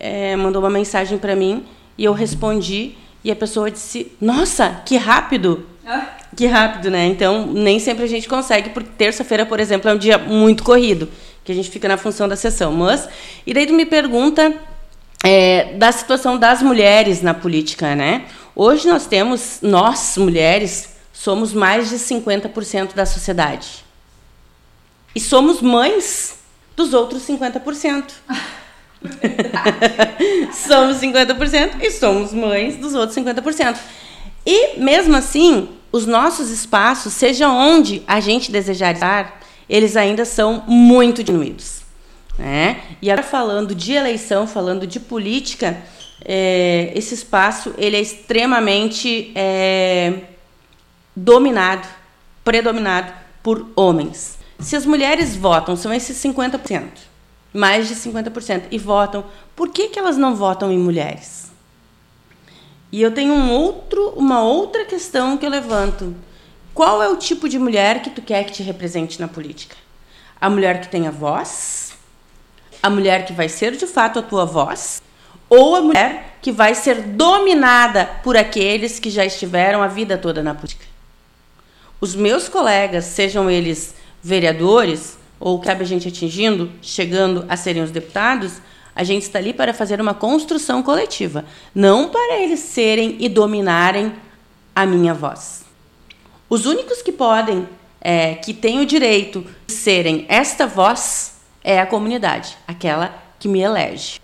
[0.00, 1.66] é, mandou uma mensagem para mim
[1.98, 5.66] e eu respondi e a pessoa disse: Nossa, que rápido!
[5.86, 6.17] Ah.
[6.36, 7.06] Que rápido, né?
[7.06, 11.08] Então, nem sempre a gente consegue, porque terça-feira, por exemplo, é um dia muito corrido,
[11.44, 12.72] que a gente fica na função da sessão.
[12.72, 13.08] Mas,
[13.46, 14.54] e daí tu me pergunta
[15.24, 18.26] é, da situação das mulheres na política, né?
[18.54, 23.84] Hoje nós temos, nós, mulheres, somos mais de 50% da sociedade.
[25.14, 26.38] E somos mães
[26.76, 28.04] dos outros 50%.
[30.52, 33.76] somos 50% e somos mães dos outros 50%.
[34.44, 40.64] E mesmo assim, os nossos espaços, seja onde a gente desejar estar, eles ainda são
[40.66, 41.82] muito diminuídos.
[42.38, 42.80] Né?
[43.02, 45.82] E agora falando de eleição, falando de política,
[46.24, 50.14] é, esse espaço ele é extremamente é,
[51.14, 51.86] dominado,
[52.44, 54.38] predominado por homens.
[54.60, 56.84] Se as mulheres votam, são esses 50%,
[57.52, 59.24] mais de 50%, e votam,
[59.54, 61.50] por que, que elas não votam em mulheres?
[62.90, 66.14] E eu tenho um outro, uma outra questão que eu levanto.
[66.72, 69.76] Qual é o tipo de mulher que tu quer que te represente na política?
[70.40, 71.88] A mulher que tem a voz?
[72.82, 75.02] a mulher que vai ser de fato a tua voz
[75.48, 80.42] ou a mulher que vai ser dominada por aqueles que já estiveram a vida toda
[80.42, 80.84] na política.
[82.00, 87.90] Os meus colegas, sejam eles vereadores ou cabe a gente atingindo, chegando a serem os
[87.90, 88.60] deputados,
[88.98, 94.12] a gente está ali para fazer uma construção coletiva, não para eles serem e dominarem
[94.74, 95.64] a minha voz.
[96.50, 97.68] Os únicos que podem,
[98.00, 103.60] é, que têm o direito de serem esta voz, é a comunidade, aquela que me
[103.60, 104.20] elege.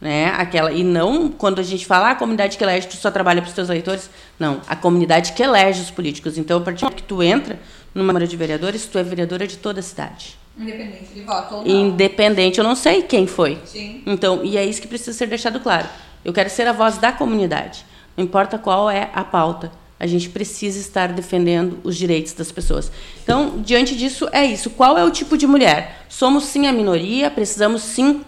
[0.00, 0.26] Né?
[0.36, 3.40] Aquela, e não quando a gente fala ah, a comunidade que elege, tu só trabalha
[3.40, 4.10] para os teus eleitores.
[4.40, 6.36] Não, a comunidade que elege os políticos.
[6.36, 7.60] Então, a partir do que tu entra
[7.94, 10.36] numa Câmara de Vereadores, tu é vereadora de toda a cidade.
[10.58, 11.70] Independente de voto ou não.
[11.70, 13.58] Independente, eu não sei quem foi.
[13.64, 14.02] Sim.
[14.06, 15.86] Então, e é isso que precisa ser deixado claro.
[16.24, 17.84] Eu quero ser a voz da comunidade.
[18.16, 19.70] Não importa qual é a pauta.
[19.98, 22.90] A gente precisa estar defendendo os direitos das pessoas.
[23.22, 24.70] Então, diante disso, é isso.
[24.70, 26.04] Qual é o tipo de mulher?
[26.08, 28.22] Somos sim a minoria, precisamos sim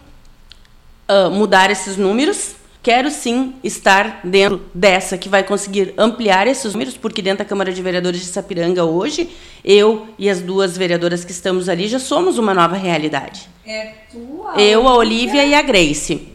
[1.08, 2.54] uh, mudar esses números.
[2.82, 7.72] Quero sim estar dentro dessa que vai conseguir ampliar esses números, porque dentro da Câmara
[7.72, 9.28] de Vereadores de Sapiranga hoje,
[9.64, 13.48] eu e as duas vereadoras que estamos ali já somos uma nova realidade.
[13.66, 14.54] É tua.
[14.60, 16.28] Eu, a Olivia e a Grace.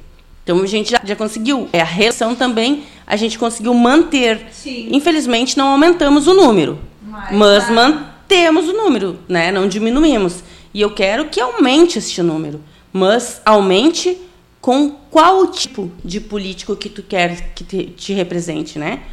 [0.44, 1.70] Então a gente já, já conseguiu.
[1.72, 4.48] É, a relação também a gente conseguiu manter.
[4.52, 4.90] Sim.
[4.92, 7.72] Infelizmente não aumentamos o número, mas, mas tá.
[7.72, 9.52] mantemos o número, né?
[9.52, 10.44] Não diminuímos.
[10.74, 12.60] E eu quero que aumente este número,
[12.92, 14.18] mas aumente
[14.64, 19.04] com qual tipo de político que tu quer que te, te represente, né?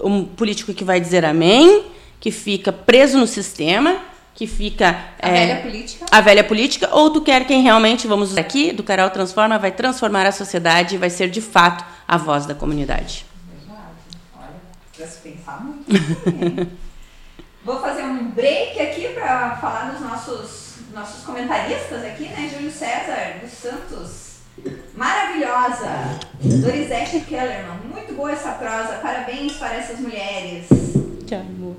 [0.00, 1.84] Um político que vai dizer amém,
[2.18, 4.00] que fica preso no sistema,
[4.34, 6.06] que fica a é, velha política.
[6.10, 10.26] A velha política, ou tu quer quem realmente, vamos aqui, do Carol Transforma, vai transformar
[10.26, 13.24] a sociedade e vai ser de fato a voz da comunidade.
[14.96, 15.86] Para se pensar muito.
[17.64, 22.50] Vou fazer um break aqui para falar dos nossos, nossos comentaristas aqui, né?
[22.52, 24.35] Júlio César dos Santos.
[24.94, 26.18] Maravilhosa!
[26.42, 27.78] Dorisete Kellerman.
[27.92, 28.98] Muito boa essa prosa.
[29.02, 30.66] Parabéns para essas mulheres.
[31.26, 31.76] Que amor.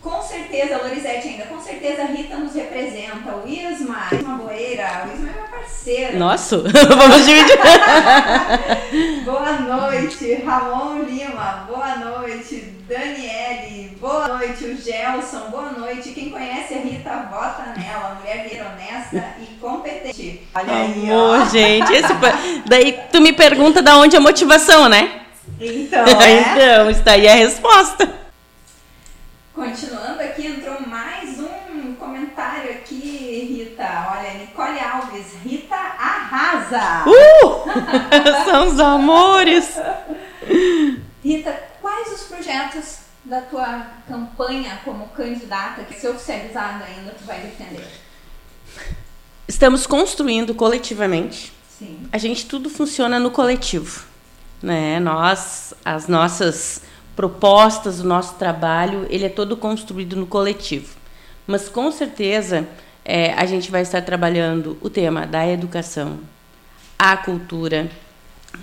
[0.00, 3.36] Com certeza, Lorisete ainda, com certeza a Rita nos representa.
[3.36, 6.18] O Isma, Isma Boeira, o Isma é meu parceiro.
[6.18, 6.56] Nossa,
[6.96, 7.58] vamos dividir.
[9.26, 16.12] boa noite, Ramon Lima, boa noite, Daniele, boa noite, o Gelson, boa noite.
[16.12, 18.40] Quem conhece a Rita, vota nela, mulher
[18.72, 20.48] honesta e competente.
[20.54, 21.44] Olha aí, Amor, ó.
[21.44, 22.12] gente, esse,
[22.64, 25.20] daí tu me pergunta da onde a motivação, né?
[25.60, 26.40] Então, é?
[26.40, 28.29] então, está aí a resposta.
[29.60, 34.08] Continuando aqui, entrou mais um comentário aqui, Rita.
[34.10, 35.34] Olha, Nicole Alves.
[35.44, 37.04] Rita arrasa!
[37.06, 37.64] Uh!
[38.46, 39.76] São os amores!
[41.22, 47.40] Rita, quais os projetos da tua campanha como candidata, que se oficializado ainda, tu vai
[47.40, 47.86] defender?
[49.46, 51.52] Estamos construindo coletivamente.
[51.68, 52.08] Sim.
[52.10, 54.06] A gente tudo funciona no coletivo.
[54.62, 54.98] Né?
[55.00, 56.80] Nós, as nossas
[57.20, 60.96] propostas, o nosso trabalho, ele é todo construído no coletivo.
[61.46, 62.66] Mas com certeza
[63.04, 66.20] é, a gente vai estar trabalhando o tema da educação,
[66.98, 67.90] a cultura,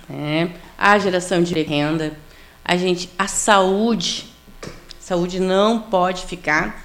[0.08, 2.14] né, a geração de renda,
[2.64, 4.26] a gente, a saúde.
[4.98, 6.84] Saúde não pode ficar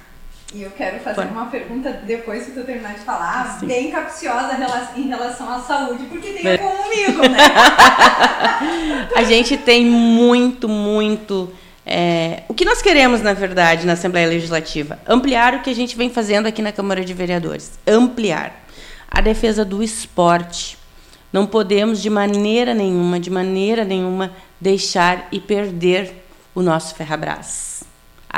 [0.54, 1.32] E eu quero fazer Pode.
[1.32, 3.66] uma pergunta depois que tu terminar de falar, Sim.
[3.66, 4.56] bem capciosa
[4.96, 7.38] em relação à saúde, porque tem comigo, né?
[9.16, 11.52] a gente tem muito, muito.
[11.86, 14.98] É, o que nós queremos, na verdade, na Assembleia Legislativa?
[15.06, 17.72] Ampliar o que a gente vem fazendo aqui na Câmara de Vereadores.
[17.86, 18.64] Ampliar.
[19.10, 20.78] A defesa do esporte.
[21.32, 27.74] Não podemos, de maneira nenhuma, de maneira nenhuma, deixar e perder o nosso Ferrabras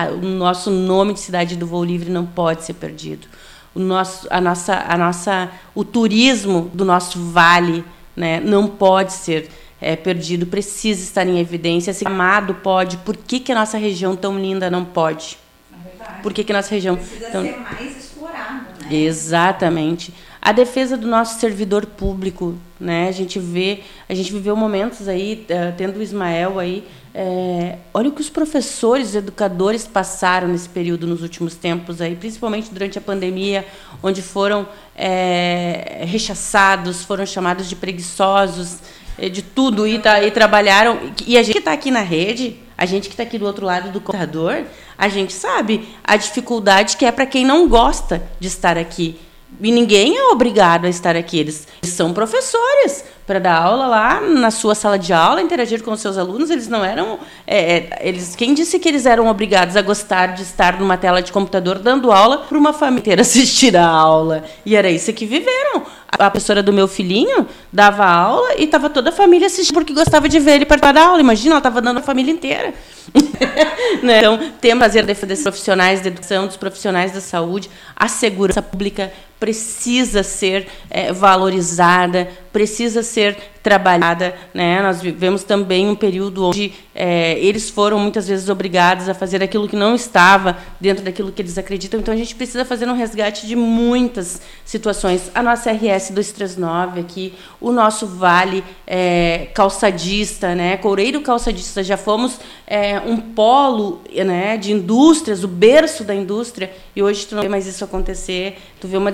[0.05, 3.27] o nosso nome de cidade do voo livre não pode ser perdido.
[3.75, 9.49] O nosso, a nossa, a nossa, o turismo do nosso vale, né, não pode ser
[9.81, 10.47] é, perdido.
[10.47, 11.93] Precisa estar em evidência.
[11.93, 15.39] Se amado pode, por que, que a nossa região tão linda não pode?
[15.73, 17.43] É por que, que a nossa região precisa tão...
[17.43, 18.95] ser mais explorado, né?
[18.95, 20.13] Exatamente
[20.47, 23.09] a defesa do nosso servidor público, né?
[23.09, 28.11] A gente vê, a gente viveu momentos aí, uh, tendo o Ismael aí, é, olha
[28.11, 32.97] o que os professores, os educadores passaram nesse período, nos últimos tempos aí, principalmente durante
[32.97, 33.67] a pandemia,
[34.01, 38.79] onde foram é, rechaçados, foram chamados de preguiçosos,
[39.19, 40.99] de tudo e, tá, e trabalharam.
[41.27, 43.65] E a gente que está aqui na rede, a gente que está aqui do outro
[43.65, 44.65] lado do computador,
[44.97, 49.19] a gente sabe a dificuldade que é para quem não gosta de estar aqui.
[49.61, 51.39] E ninguém é obrigado a estar aqui.
[51.39, 56.01] Eles, são professores para dar aula lá na sua sala de aula, interagir com os
[56.01, 56.51] seus alunos.
[56.51, 57.19] Eles não eram.
[57.47, 61.23] É, é, eles, quem disse que eles eram obrigados a gostar de estar numa tela
[61.23, 64.45] de computador dando aula para uma família inteira assistir a aula?
[64.65, 65.85] E era isso que viveram.
[66.19, 70.29] A professora do meu filhinho dava aula e estava toda a família assistindo porque gostava
[70.29, 71.21] de ver ele participar da aula.
[71.21, 72.75] Imagina, ela estava dando a família inteira.
[74.03, 74.19] né?
[74.19, 80.23] Então, temos defesa dos profissionais da educação, dos profissionais da saúde, a segurança pública precisa
[80.23, 84.35] ser é, valorizada, precisa ser trabalhada.
[84.55, 84.81] Né?
[84.81, 89.69] Nós vivemos também um período onde é, eles foram muitas vezes obrigados a fazer aquilo
[89.69, 91.99] que não estava dentro daquilo que eles acreditam.
[91.99, 95.33] Então a gente precisa fazer um resgate de muitas situações.
[95.35, 100.77] A nossa RS 239 aqui, o nosso Vale é, calçadista, né?
[100.77, 107.03] Coureiro calçadista, já fomos é, um polo né, de indústrias, o berço da indústria, e
[107.03, 108.59] hoje tu não vê mais isso acontecer.
[108.81, 109.11] Tu vê uma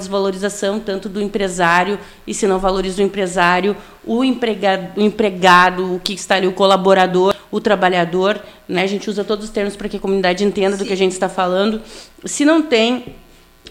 [0.85, 6.13] tanto do empresário, e se não valoriza o empresário, o empregado, o, empregado, o que
[6.13, 8.41] está ali, o colaborador, o trabalhador.
[8.69, 8.83] Né?
[8.83, 10.83] A gente usa todos os termos para que a comunidade entenda Sim.
[10.83, 11.81] do que a gente está falando.
[12.25, 13.15] Se não tem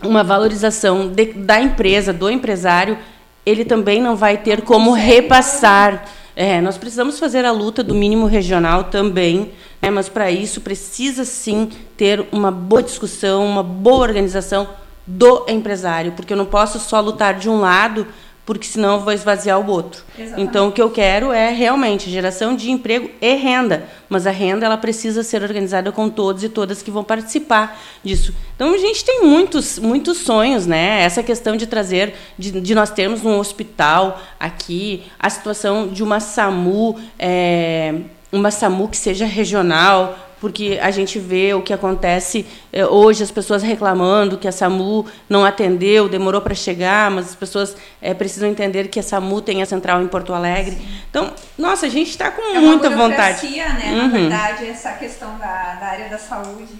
[0.03, 2.97] uma valorização de, da empresa, do empresário,
[3.45, 6.05] ele também não vai ter como repassar.
[6.35, 9.51] É, nós precisamos fazer a luta do mínimo regional também,
[9.81, 14.69] né, mas para isso precisa sim ter uma boa discussão, uma boa organização
[15.11, 18.07] do empresário, porque eu não posso só lutar de um lado,
[18.45, 20.03] porque senão eu vou esvaziar o outro.
[20.17, 20.49] Exatamente.
[20.49, 24.65] Então o que eu quero é realmente geração de emprego e renda, mas a renda
[24.65, 28.33] ela precisa ser organizada com todos e todas que vão participar disso.
[28.55, 31.01] Então a gente tem muitos muitos sonhos, né?
[31.03, 36.19] Essa questão de trazer de, de nós termos um hospital aqui, a situação de uma
[36.19, 37.95] SAMU é,
[38.31, 43.29] uma SAMU que seja regional, porque a gente vê o que acontece eh, hoje, as
[43.29, 48.49] pessoas reclamando que a SAMU não atendeu, demorou para chegar, mas as pessoas é, precisam
[48.49, 50.81] entender que a SAMU tem a central em Porto Alegre.
[51.11, 53.47] Então, nossa, a gente está com é muita vontade.
[53.47, 53.97] né, uhum.
[53.97, 56.73] na verdade, essa questão da, da área da saúde.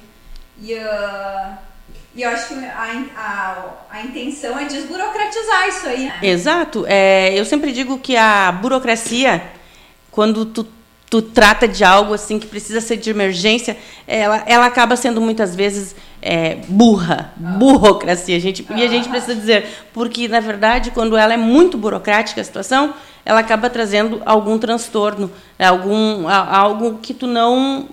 [0.59, 1.57] E, uh,
[2.15, 6.05] e eu acho que a, a, a intenção é desburocratizar isso aí.
[6.05, 6.19] Né?
[6.23, 6.83] Exato.
[6.87, 9.43] É, eu sempre digo que a burocracia,
[10.09, 10.80] quando tu
[11.11, 15.53] tu trata de algo assim que precisa ser de emergência, ela, ela acaba sendo muitas
[15.53, 18.37] vezes é, burra, burocracia.
[18.37, 22.39] A gente, e a gente precisa dizer, porque na verdade, quando ela é muito burocrática
[22.39, 22.93] a situação,
[23.25, 27.89] ela acaba trazendo algum transtorno, algum algo que tu não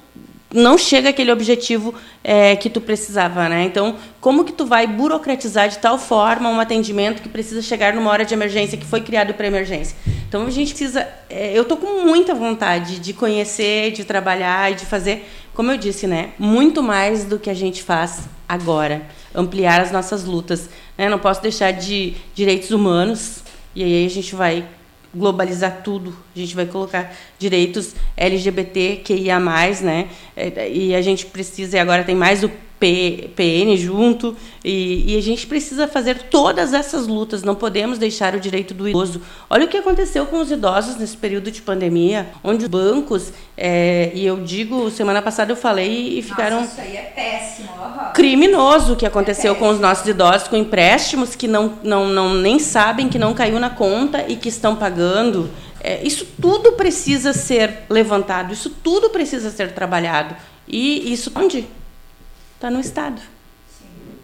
[0.53, 1.95] não chega àquele objetivo
[2.25, 3.65] é, que tu precisava, né?
[3.65, 8.11] Então, como que tu vai burocratizar de tal forma um atendimento que precisa chegar numa
[8.11, 9.97] hora de emergência que foi criado para emergência?
[10.29, 11.07] Então, a gente precisa.
[11.29, 15.77] É, eu tô com muita vontade de conhecer, de trabalhar e de fazer, como eu
[15.77, 16.31] disse, né?
[16.39, 19.03] Muito mais do que a gente faz agora,
[19.35, 20.71] ampliar as nossas lutas.
[20.97, 21.09] Né?
[21.09, 23.43] Não posso deixar de direitos humanos
[23.75, 24.65] e aí a gente vai
[25.15, 26.15] globalizar tudo.
[26.35, 29.39] A gente vai colocar direitos LGBTQIA+,
[29.83, 30.09] né?
[30.37, 35.19] É, e a gente precisa, e agora tem mais o P, PN junto, e, e,
[35.19, 39.21] a gente precisa fazer todas essas lutas, não podemos deixar o direito do idoso.
[39.51, 44.13] Olha o que aconteceu com os idosos nesse período de pandemia, onde os bancos, é,
[44.15, 46.61] e eu digo, semana passada eu falei e ficaram...
[46.61, 47.69] Nossa, isso aí é péssimo.
[47.73, 48.13] Uhum.
[48.13, 52.35] Criminoso o que aconteceu é com os nossos idosos, com empréstimos que não, não, não
[52.35, 55.51] nem sabem que não caiu na conta e que estão pagando.
[55.81, 60.37] É, isso tudo precisa ser levantado, isso tudo precisa ser trabalhado.
[60.67, 61.67] E isso onde?
[62.59, 63.23] Está no Estado.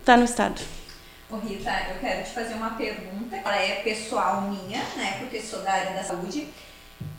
[0.01, 0.61] está no Estado.
[1.31, 5.63] Ô Rita, eu quero te fazer uma pergunta, ela é pessoal minha, né, porque sou
[5.63, 6.49] da área da saúde,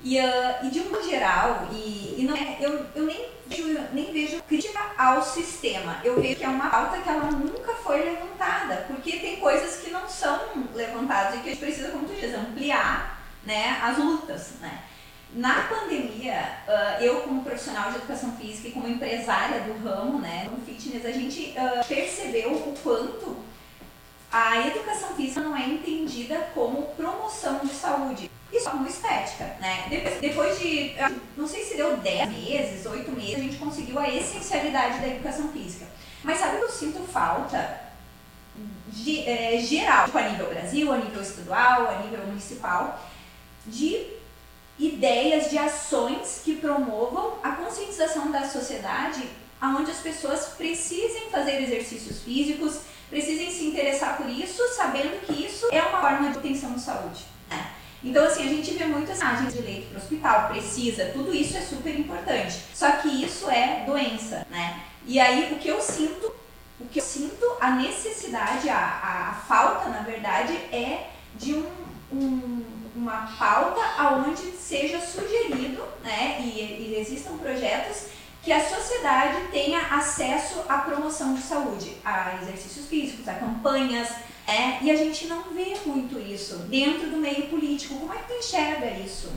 [0.04, 4.12] e, uh, e de um geral, e, e não é, eu, eu nem, eu nem
[4.12, 8.84] vejo crítica ao sistema, eu vejo que é uma pauta que ela nunca foi levantada,
[8.86, 12.36] porque tem coisas que não são levantadas e que a gente precisa, como tu diz,
[12.36, 14.82] ampliar né, as lutas, né.
[15.34, 20.48] Na pandemia, uh, eu como profissional de educação física e como empresária do ramo, né,
[20.50, 23.38] no fitness, a gente uh, percebeu o quanto
[24.32, 29.88] a educação física não é entendida como promoção de saúde, e só como estética, né?
[29.90, 30.94] Depois, depois de,
[31.36, 35.52] não sei se deu 10 meses, 8 meses, a gente conseguiu a essencialidade da educação
[35.52, 35.86] física.
[36.24, 37.82] Mas sabe o que eu sinto falta?
[38.88, 43.00] De, é, geral, tipo, a nível Brasil, a nível estadual, a nível municipal,
[43.66, 44.08] de
[44.78, 49.24] ideias de ações que promovam a conscientização da sociedade
[49.62, 55.68] onde as pessoas precisem fazer exercícios físicos, precisem se interessar por isso, sabendo que isso
[55.72, 57.26] é uma forma de obtenção de saúde.
[57.50, 57.72] Né?
[58.04, 61.58] Então, assim, a gente vê muitas imagens de leito para o hospital, precisa, tudo isso
[61.58, 62.60] é super importante.
[62.74, 64.82] Só que isso é doença, né?
[65.08, 66.32] E aí, o que eu sinto,
[66.80, 71.66] o que eu sinto, a necessidade, a, a falta, na verdade, é de um,
[72.12, 78.08] um uma pauta aonde seja sugerido, né, e, e existam projetos
[78.42, 84.08] que a sociedade tenha acesso à promoção de saúde, a exercícios físicos, a campanhas,
[84.48, 87.96] é, e a gente não vê muito isso dentro do meio político.
[87.96, 89.32] Como é que tu enxerga isso?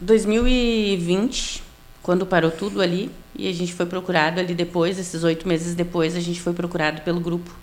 [0.00, 1.62] 2020,
[2.02, 6.16] quando parou tudo ali, e a gente foi procurado ali depois, esses oito meses depois,
[6.16, 7.54] a gente foi procurado pelo grupo.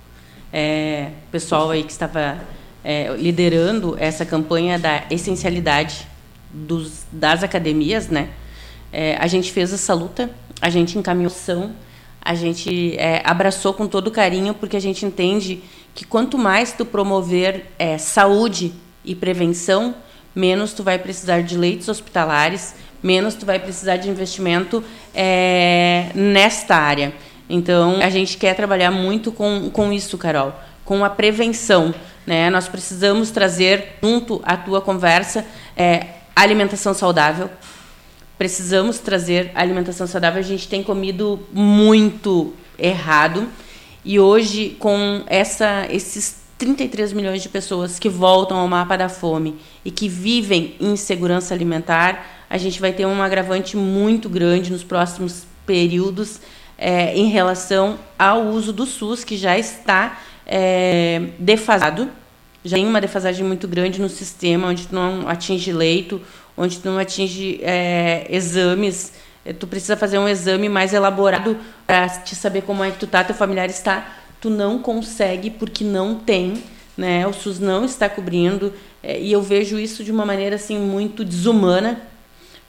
[0.53, 2.39] É, pessoal aí que estava
[2.83, 6.07] é, liderando essa campanha da essencialidade
[6.51, 8.29] dos, das academias, né?
[8.91, 10.29] É, a gente fez essa luta,
[10.61, 11.71] a gente encaminhou ação,
[12.21, 15.61] a gente é, abraçou com todo carinho, porque a gente entende
[15.93, 18.73] que quanto mais tu promover é, saúde
[19.05, 19.95] e prevenção,
[20.35, 26.75] menos tu vai precisar de leitos hospitalares, menos tu vai precisar de investimento é, nesta
[26.75, 27.13] área.
[27.49, 30.53] Então, a gente quer trabalhar muito com, com isso, Carol,
[30.85, 31.93] com a prevenção.
[32.29, 32.47] Né?
[32.51, 35.43] Nós precisamos trazer junto à tua conversa
[35.75, 36.05] é,
[36.35, 37.49] alimentação saudável.
[38.37, 40.39] Precisamos trazer alimentação saudável.
[40.39, 43.47] A gente tem comido muito errado.
[44.05, 49.55] E hoje, com essa, esses 33 milhões de pessoas que voltam ao mapa da fome
[49.83, 54.83] e que vivem em insegurança alimentar, a gente vai ter um agravante muito grande nos
[54.83, 56.39] próximos períodos
[56.77, 62.18] é, em relação ao uso do SUS, que já está é, defasado
[62.63, 66.21] já tem uma defasagem muito grande no sistema, onde tu não atinge leito,
[66.57, 69.13] onde tu não atinge é, exames.
[69.45, 71.57] É, tu precisa fazer um exame mais elaborado
[71.87, 74.17] para te saber como é que tu tá, teu familiar está.
[74.41, 76.61] Tu não consegue porque não tem,
[76.97, 77.25] né?
[77.25, 78.73] O SUS não está cobrindo.
[79.01, 82.01] É, e eu vejo isso de uma maneira assim muito desumana,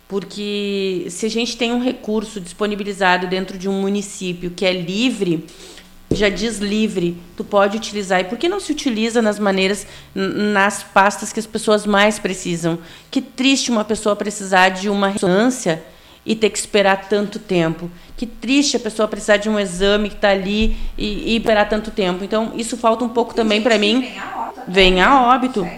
[0.06, 5.44] porque se a gente tem um recurso disponibilizado dentro de um município que é livre,
[6.12, 8.20] já diz livre, tu pode utilizar.
[8.20, 12.78] E por que não se utiliza nas maneiras, nas pastas que as pessoas mais precisam?
[13.10, 15.82] Que triste uma pessoa precisar de uma ressonância
[16.26, 17.90] e ter que esperar tanto tempo.
[18.16, 21.90] Que triste a pessoa precisar de um exame que está ali e, e, esperar tanto
[21.90, 22.24] tempo.
[22.24, 24.00] Então, isso falta um pouco também para mim.
[24.00, 24.62] Vem a óbito.
[24.68, 25.68] Vem a óbito.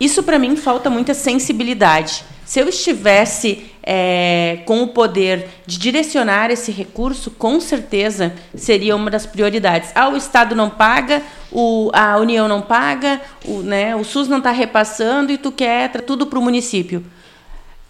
[0.00, 2.24] Isso para mim falta muita sensibilidade.
[2.44, 9.10] Se eu estivesse é, com o poder de direcionar esse recurso, com certeza seria uma
[9.10, 9.90] das prioridades.
[9.94, 14.38] Ah, o Estado não paga, o, a União não paga, o, né, o SUS não
[14.38, 17.02] está repassando e tu quer tudo para o município.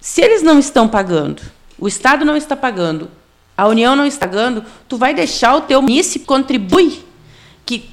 [0.00, 1.42] Se eles não estão pagando,
[1.76, 3.10] o Estado não está pagando,
[3.56, 7.04] a União não está pagando, tu vai deixar o teu município contribuir?
[7.66, 7.90] Que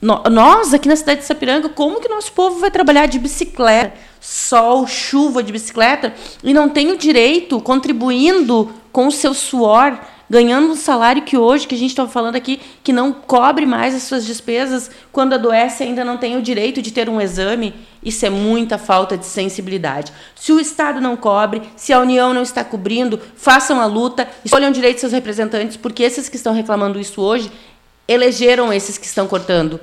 [0.00, 4.86] nós, aqui na cidade de Sapiranga, como que nosso povo vai trabalhar de bicicleta, sol,
[4.86, 6.14] chuva de bicicleta,
[6.44, 9.98] e não tem o direito, contribuindo com o seu suor,
[10.30, 13.96] ganhando um salário que hoje, que a gente estava falando aqui, que não cobre mais
[13.96, 18.24] as suas despesas, quando adoece ainda não tem o direito de ter um exame, isso
[18.24, 20.12] é muita falta de sensibilidade.
[20.36, 24.70] Se o Estado não cobre, se a União não está cobrindo, façam a luta, escolham
[24.70, 27.50] direito seus representantes, porque esses que estão reclamando isso hoje
[28.06, 29.80] elegeram esses que estão cortando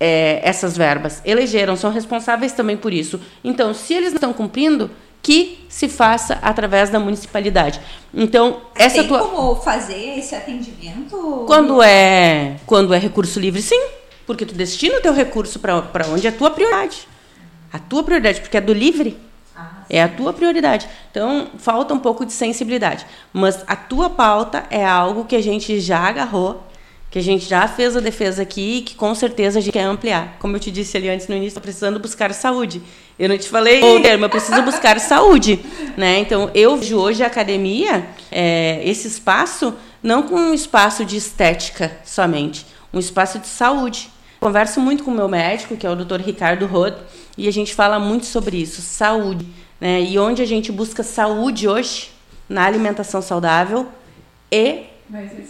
[0.00, 3.20] é, essas verbas, elegeram, são responsáveis também por isso.
[3.44, 4.90] Então, se eles não estão cumprindo,
[5.22, 7.80] que se faça através da municipalidade.
[8.12, 9.20] Então, essa Tem tua...
[9.20, 11.44] como fazer esse atendimento?
[11.46, 13.80] Quando é, quando é recurso livre, sim.
[14.26, 17.06] Porque tu destina o teu recurso para onde é a tua prioridade.
[17.72, 19.18] A tua prioridade, porque é do livre.
[19.54, 20.88] Ah, é a tua prioridade.
[21.10, 23.04] Então, falta um pouco de sensibilidade.
[23.32, 26.64] Mas a tua pauta é algo que a gente já agarrou
[27.10, 29.82] que a gente já fez a defesa aqui e que com certeza a gente quer
[29.82, 30.36] ampliar.
[30.38, 32.80] Como eu te disse ali antes no início, estou precisando buscar saúde.
[33.18, 35.58] Eu não te falei o termo, eu preciso buscar saúde.
[35.96, 36.20] Né?
[36.20, 41.98] Então, eu vejo hoje a academia, é, esse espaço, não como um espaço de estética
[42.04, 44.08] somente, um espaço de saúde.
[44.38, 46.20] Converso muito com o meu médico, que é o Dr.
[46.24, 46.94] Ricardo Rod,
[47.36, 49.46] e a gente fala muito sobre isso, saúde.
[49.80, 50.00] Né?
[50.00, 52.10] E onde a gente busca saúde hoje,
[52.48, 53.88] na alimentação saudável
[54.50, 54.89] e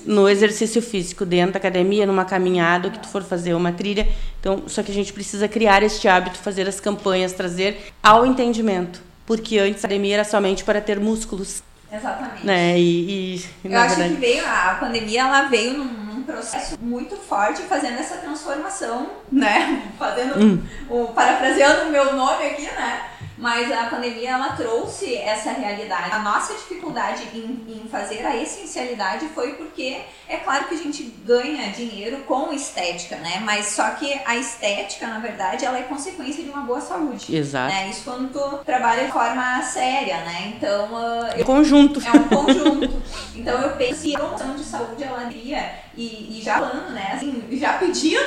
[0.06, 4.08] no exercício físico, dentro da academia, numa caminhada, que tu for fazer uma trilha.
[4.40, 9.02] Então, só que a gente precisa criar este hábito, fazer as campanhas, trazer ao entendimento.
[9.26, 11.62] Porque antes a academia era somente para ter músculos.
[11.92, 12.46] Exatamente.
[12.46, 12.78] Né?
[12.78, 14.14] E, e Eu acho verdade...
[14.14, 19.90] que veio, a pandemia ela veio num, num, processo muito forte fazendo essa transformação, né?
[19.98, 20.62] Fazendo, hum.
[20.88, 23.02] o, parafraseando o meu nome aqui, né?
[23.40, 26.12] Mas a pandemia ela trouxe essa realidade.
[26.12, 31.02] A nossa dificuldade em, em, fazer a essencialidade foi porque é claro que a gente
[31.24, 33.40] ganha dinheiro com estética, né?
[33.42, 37.34] Mas só que a estética, na verdade, ela é consequência de uma boa saúde.
[37.34, 37.72] Exato.
[37.72, 37.88] Né?
[37.88, 40.52] Isso quando tu trabalha de forma séria, né?
[40.54, 40.92] Então.
[40.92, 41.98] Uh, eu, conjunto.
[42.06, 43.02] É um conjunto.
[43.34, 47.12] então eu penso que a promoção de saúde ela iria, e, e já falando, né?
[47.14, 48.20] Assim, já pedindo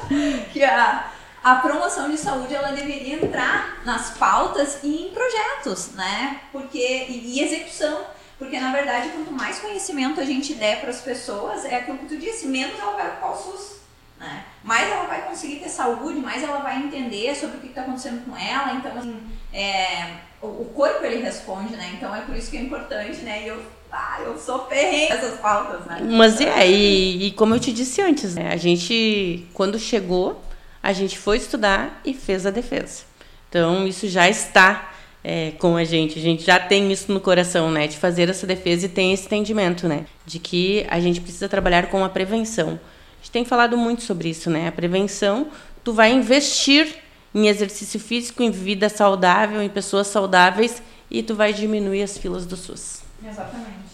[0.50, 1.10] que a
[1.42, 6.40] a promoção de saúde ela deveria entrar nas pautas e em projetos, né?
[6.52, 8.02] Porque e, execução,
[8.38, 12.06] porque na verdade quanto mais conhecimento a gente der para as pessoas, é aquilo que
[12.06, 13.76] tu disse, menos ela vai ocupar o SUS,
[14.18, 14.44] né?
[14.62, 18.22] Mais ela vai conseguir ter saúde, mais ela vai entender sobre o que está acontecendo
[18.26, 21.92] com ela, então assim, é, o, o, corpo ele responde, né?
[21.94, 23.44] Então é por isso que é importante, né?
[23.44, 25.98] E eu ah, eu sou essas pautas, né?
[26.02, 28.52] Mas é, e, e como eu te disse antes, né?
[28.52, 30.40] A gente, quando chegou,
[30.82, 33.02] a gente foi estudar e fez a defesa.
[33.48, 36.18] Então, isso já está é, com a gente.
[36.18, 37.86] A gente já tem isso no coração, né?
[37.86, 40.06] De fazer essa defesa e tem esse entendimento, né?
[40.24, 42.80] De que a gente precisa trabalhar com a prevenção.
[43.18, 44.68] A gente tem falado muito sobre isso, né?
[44.68, 45.48] A prevenção,
[45.84, 46.96] tu vai investir
[47.34, 52.46] em exercício físico, em vida saudável, em pessoas saudáveis e tu vai diminuir as filas
[52.46, 53.02] do SUS.
[53.24, 53.89] Exatamente.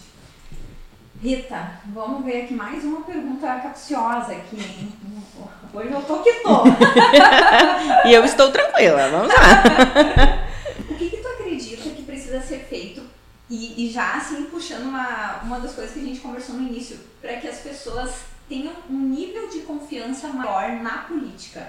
[1.21, 4.57] Rita, vamos ver aqui mais uma pergunta capciosa aqui.
[5.73, 6.63] Hoje eu tô que tô.
[8.07, 10.45] e eu estou tranquila, vamos lá.
[10.87, 13.01] o que, que tu acredita que precisa ser feito?
[13.49, 16.99] E, e, já assim, puxando uma, uma das coisas que a gente conversou no início,
[17.19, 18.11] para que as pessoas
[18.47, 21.67] tenham um nível de confiança maior na política.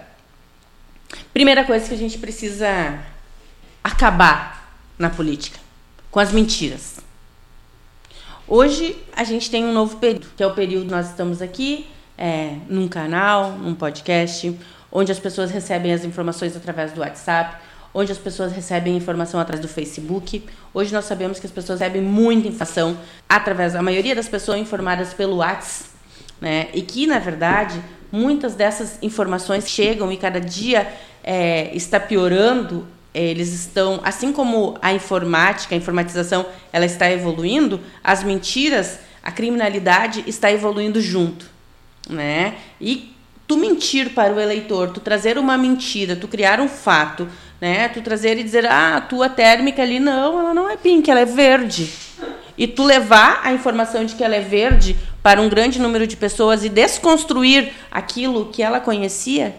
[1.32, 3.02] Primeira coisa que a gente precisa
[3.82, 5.58] acabar na política,
[6.10, 7.07] com as mentiras.
[8.50, 11.86] Hoje a gente tem um novo período, que é o período que nós estamos aqui,
[12.16, 14.58] é, num canal, num podcast,
[14.90, 17.58] onde as pessoas recebem as informações através do WhatsApp,
[17.92, 20.42] onde as pessoas recebem informação através do Facebook.
[20.72, 22.96] Hoje nós sabemos que as pessoas recebem muita informação
[23.28, 25.90] através, a maioria das pessoas informadas pelo WhatsApp,
[26.40, 26.68] né?
[26.72, 27.78] E que na verdade
[28.10, 30.90] muitas dessas informações chegam e cada dia
[31.22, 38.22] é, está piorando eles estão, assim como a informática, a informatização, ela está evoluindo, as
[38.22, 41.46] mentiras, a criminalidade está evoluindo junto,
[42.08, 42.54] né?
[42.80, 43.14] E
[43.46, 47.28] tu mentir para o eleitor, tu trazer uma mentira, tu criar um fato,
[47.60, 47.88] né?
[47.88, 51.20] Tu trazer e dizer, ah, a tua térmica ali não, ela não é pink, ela
[51.20, 51.90] é verde.
[52.56, 56.16] E tu levar a informação de que ela é verde para um grande número de
[56.16, 59.54] pessoas e desconstruir aquilo que ela conhecia,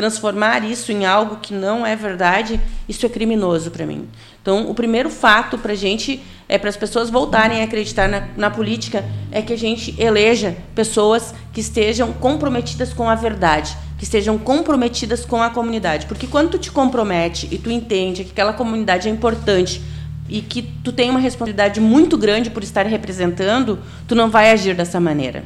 [0.00, 4.08] transformar isso em algo que não é verdade, isso é criminoso para mim.
[4.40, 8.28] Então, o primeiro fato para a gente, é para as pessoas voltarem a acreditar na,
[8.34, 14.04] na, política, é que a gente eleja pessoas que estejam comprometidas com a verdade, que
[14.04, 16.06] estejam comprometidas com a comunidade.
[16.06, 19.82] Porque quando tu te compromete e tu entende que aquela comunidade é importante
[20.30, 23.78] e que tu tem uma responsabilidade muito grande por estar representando,
[24.08, 25.44] tu não vai agir dessa maneira.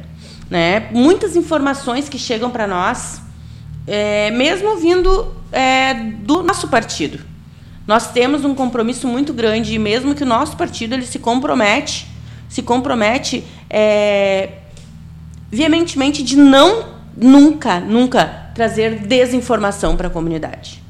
[0.49, 0.87] Né?
[0.93, 3.24] Muitas informações que chegam para nós
[3.87, 7.19] é, mesmo vindo é, do nosso partido.
[7.87, 12.07] Nós temos um compromisso muito grande, e mesmo que o nosso partido ele se compromete,
[12.49, 14.49] se compromete é,
[15.51, 20.83] veementemente de não nunca, nunca trazer desinformação para a comunidade.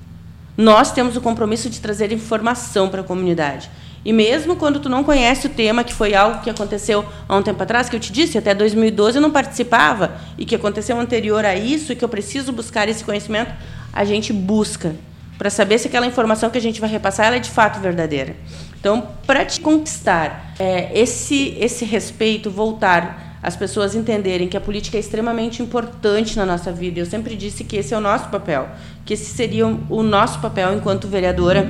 [0.58, 3.70] Nós temos o compromisso de trazer informação para a comunidade.
[4.06, 7.42] E mesmo quando tu não conhece o tema, que foi algo que aconteceu há um
[7.42, 11.44] tempo atrás, que eu te disse, até 2012 eu não participava, e que aconteceu anterior
[11.44, 13.52] a isso, e que eu preciso buscar esse conhecimento,
[13.92, 14.96] a gente busca
[15.40, 18.36] para saber se aquela informação que a gente vai repassar é de fato verdadeira.
[18.80, 24.98] Então, para te conquistar é, esse, esse respeito, voltar as pessoas entenderem que a política
[24.98, 27.00] é extremamente importante na nossa vida.
[27.00, 28.70] Eu sempre disse que esse é o nosso papel,
[29.04, 31.68] que esse seria o nosso papel enquanto vereadora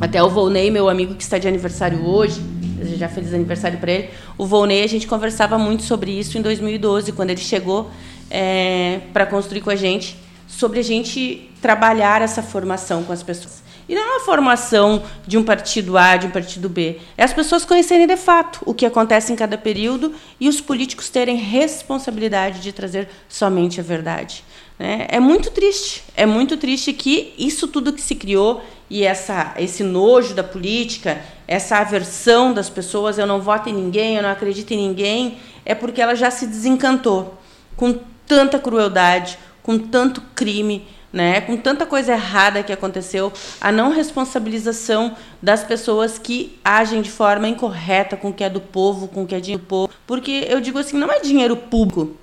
[0.00, 4.10] até o Volney, meu amigo que está de aniversário hoje, desejar feliz aniversário para ele.
[4.36, 7.90] O Volney, a gente conversava muito sobre isso em 2012, quando ele chegou
[8.30, 10.16] é, para construir com a gente,
[10.46, 13.64] sobre a gente trabalhar essa formação com as pessoas.
[13.88, 16.98] E não é uma formação de um partido A, de um partido B.
[17.16, 21.08] É as pessoas conhecerem de fato o que acontece em cada período e os políticos
[21.08, 24.42] terem responsabilidade de trazer somente a verdade.
[24.78, 25.06] Né?
[25.08, 29.82] É muito triste, é muito triste que isso tudo que se criou e essa, esse
[29.82, 34.72] nojo da política, essa aversão das pessoas, eu não voto em ninguém, eu não acredito
[34.72, 37.38] em ninguém, é porque ela já se desencantou
[37.76, 43.90] com tanta crueldade, com tanto crime, né, com tanta coisa errada que aconteceu, a não
[43.90, 49.22] responsabilização das pessoas que agem de forma incorreta com o que é do povo, com
[49.22, 49.92] o que é dinheiro do povo.
[50.06, 52.14] Porque eu digo assim, não é dinheiro público.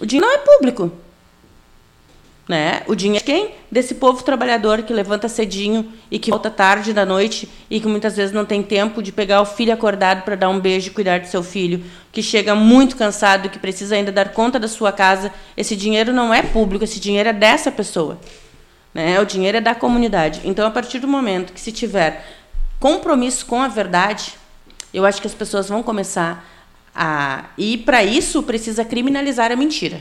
[0.00, 0.92] O dinheiro não é público.
[2.48, 2.80] Né?
[2.86, 3.50] O dinheiro é quem?
[3.70, 8.16] Desse povo trabalhador que levanta cedinho e que volta tarde da noite e que muitas
[8.16, 11.20] vezes não tem tempo de pegar o filho acordado para dar um beijo e cuidar
[11.20, 15.30] do seu filho, que chega muito cansado que precisa ainda dar conta da sua casa.
[15.58, 18.18] Esse dinheiro não é público, esse dinheiro é dessa pessoa.
[18.94, 19.20] Né?
[19.20, 20.40] O dinheiro é da comunidade.
[20.42, 22.24] Então, a partir do momento que se tiver
[22.80, 24.36] compromisso com a verdade,
[24.94, 26.48] eu acho que as pessoas vão começar
[26.94, 27.44] a.
[27.58, 30.00] E para isso precisa criminalizar a mentira.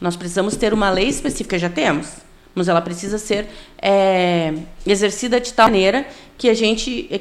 [0.00, 2.08] Nós precisamos ter uma lei específica, já temos,
[2.54, 3.46] mas ela precisa ser
[3.80, 4.54] é,
[4.86, 7.08] exercida de tal maneira que a gente.
[7.10, 7.20] É,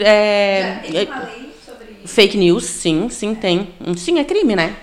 [0.00, 3.68] é, já tem uma lei sobre Fake news, sim, sim, tem.
[3.96, 4.74] Sim, é crime, né?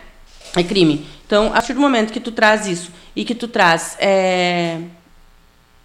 [0.55, 1.05] É crime.
[1.25, 3.97] Então, a partir do momento que tu traz isso e que tu traz.
[3.99, 4.79] É,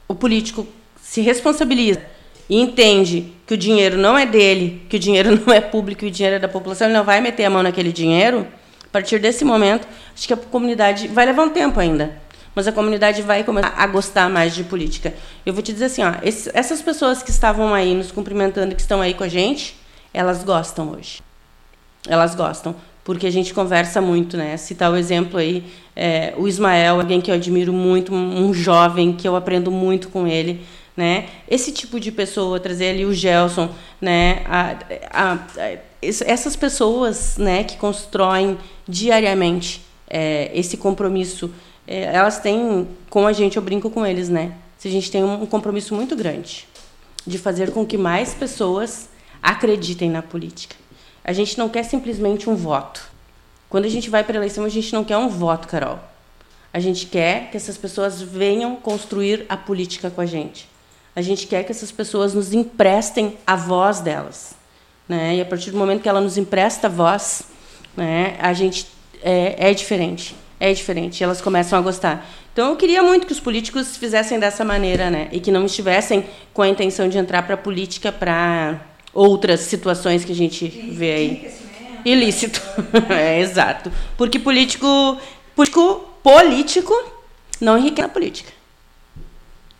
[0.09, 0.67] o político
[1.01, 2.01] se responsabiliza
[2.49, 6.07] e entende que o dinheiro não é dele, que o dinheiro não é público, que
[6.07, 8.47] o dinheiro é da população, ele não vai meter a mão naquele dinheiro
[8.99, 12.21] partir desse momento, acho que a comunidade vai levar um tempo ainda,
[12.53, 15.15] mas a comunidade vai começar a gostar mais de política.
[15.47, 18.81] Eu vou te dizer assim, ó, esses, essas pessoas que estavam aí nos cumprimentando, que
[18.81, 19.77] estão aí com a gente,
[20.13, 21.21] elas gostam hoje.
[22.09, 22.75] Elas gostam,
[23.05, 24.57] porque a gente conversa muito, né?
[24.57, 25.63] Citar o exemplo aí,
[25.95, 30.27] é, o Ismael, alguém que eu admiro muito, um jovem que eu aprendo muito com
[30.27, 30.67] ele
[30.99, 31.29] né?
[31.49, 33.71] Esse tipo de pessoa, trazer ali o Gelson,
[34.01, 34.43] né?
[34.47, 34.75] A,
[35.13, 41.51] a, a, essas pessoas, né, que constroem diariamente é, esse compromisso,
[41.87, 44.55] é, elas têm, com a gente, eu brinco com eles, né?
[44.79, 46.69] Se a gente tem um compromisso muito grande
[47.27, 49.09] de fazer com que mais pessoas
[49.43, 50.77] acreditem na política.
[51.25, 53.03] A gente não quer simplesmente um voto.
[53.69, 55.99] Quando a gente vai para a eleição, a gente não quer um voto, Carol.
[56.73, 60.69] A gente quer que essas pessoas venham construir a política com a gente.
[61.15, 64.58] A gente quer que essas pessoas nos emprestem a voz delas.
[65.09, 65.37] Né?
[65.37, 67.45] E a partir do momento que ela nos empresta voz,
[67.97, 68.87] né, a gente
[69.23, 70.37] é, é diferente.
[70.61, 71.23] É diferente.
[71.23, 72.29] Elas começam a gostar.
[72.53, 75.29] Então eu queria muito que os políticos fizessem dessa maneira, né?
[75.31, 78.81] E que não estivessem com a intenção de entrar para a política para
[79.15, 81.51] outras situações que a gente vê aí.
[82.05, 82.61] Ilícito.
[83.11, 83.93] é, exato.
[84.17, 85.21] Porque político,
[85.55, 86.95] político, político
[87.61, 88.53] não enriquece na política.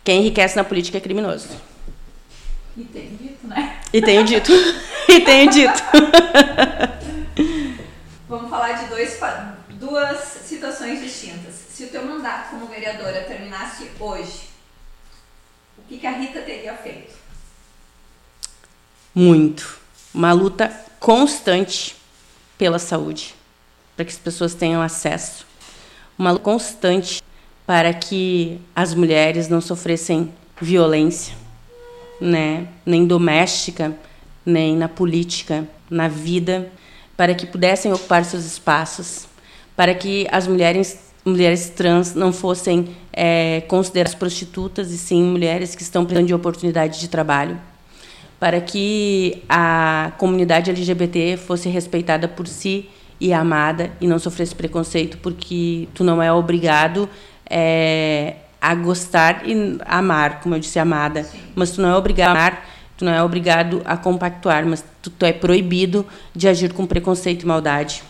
[0.03, 1.49] Quem enriquece na política é criminoso.
[2.77, 3.77] E tem dito, né?
[3.91, 4.51] E tenho dito.
[5.09, 5.83] e tenho dito.
[8.27, 9.19] Vamos falar de dois,
[9.71, 11.55] duas situações distintas.
[11.73, 14.49] Se o teu mandato como vereadora terminasse hoje,
[15.77, 17.13] o que, que a Rita teria feito?
[19.15, 19.79] Muito.
[20.13, 21.95] Uma luta constante
[22.57, 23.33] pela saúde,
[23.95, 25.45] para que as pessoas tenham acesso.
[26.17, 27.23] Uma luta constante
[27.65, 31.35] para que as mulheres não sofressem violência,
[32.19, 33.95] né, nem doméstica,
[34.45, 36.71] nem na política, na vida,
[37.17, 39.27] para que pudessem ocupar seus espaços,
[39.75, 45.83] para que as mulheres mulheres trans não fossem é, consideradas prostitutas e sim mulheres que
[45.83, 47.59] estão precisando de oportunidade de trabalho,
[48.39, 55.17] para que a comunidade LGBT fosse respeitada por si e amada e não sofresse preconceito
[55.17, 57.09] porque tu não é obrigado
[57.49, 61.27] é, a gostar e amar, como eu disse, amada.
[61.55, 62.69] Mas tu não é obrigado a amar,
[62.99, 67.43] tu não é obrigado a compactuar, mas tu, tu é proibido de agir com preconceito
[67.43, 68.03] e maldade.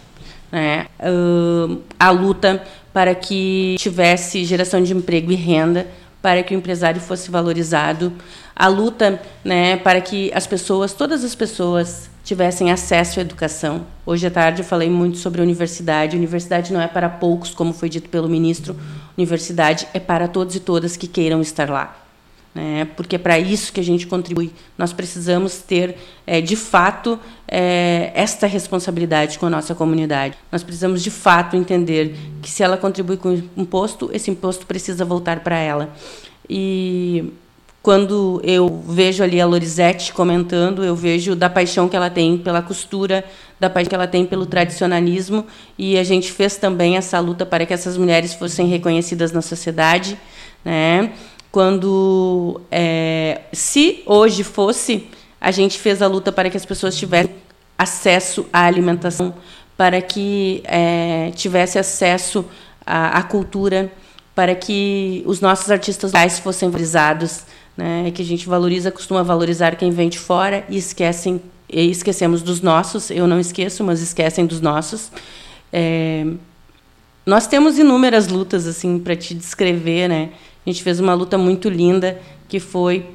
[0.52, 0.88] Né?
[1.00, 5.86] Uh, a luta para que tivesse geração de emprego e renda,
[6.24, 8.12] para que o empresário fosse valorizado,
[8.56, 13.86] a luta né, para que as pessoas, todas as pessoas, tivessem acesso à educação.
[14.06, 16.16] Hoje à tarde eu falei muito sobre a universidade.
[16.16, 18.76] A universidade não é para poucos, como foi dito pelo ministro.
[18.76, 22.09] A universidade é para todos e todas que queiram estar lá.
[22.54, 22.86] Né?
[22.96, 24.52] Porque é para isso que a gente contribui.
[24.78, 25.96] Nós precisamos ter,
[26.26, 30.36] é, de fato, é, esta responsabilidade com a nossa comunidade.
[30.52, 35.06] Nós precisamos, de fato, entender que se ela contribui com o imposto, esse imposto precisa
[35.06, 35.94] voltar para ela.
[36.50, 37.32] E
[37.82, 42.62] quando eu vejo ali a Lorisete comentando, eu vejo da paixão que ela tem pela
[42.62, 43.24] costura,
[43.60, 45.46] da paixão que ela tem pelo tradicionalismo,
[45.78, 50.18] e a gente fez também essa luta para que essas mulheres fossem reconhecidas na sociedade,
[50.66, 51.14] né?
[51.52, 55.08] Quando, é, se hoje fosse,
[55.42, 57.34] a gente fez a luta para que as pessoas tivessem
[57.78, 59.34] acesso à alimentação,
[59.76, 62.46] para que é, tivesse acesso
[62.86, 63.92] à, à cultura,
[64.36, 67.44] para que os nossos artistas locais fossem valorizados,
[67.76, 68.12] né?
[68.12, 71.42] Que a gente valoriza, costuma valorizar quem vem de fora e esquecem
[71.72, 73.10] e esquecemos dos nossos.
[73.10, 75.12] Eu não esqueço, mas esquecem dos nossos.
[75.72, 76.26] É,
[77.26, 80.30] nós temos inúmeras lutas assim para te descrever, né?
[80.66, 83.06] A gente fez uma luta muito linda que foi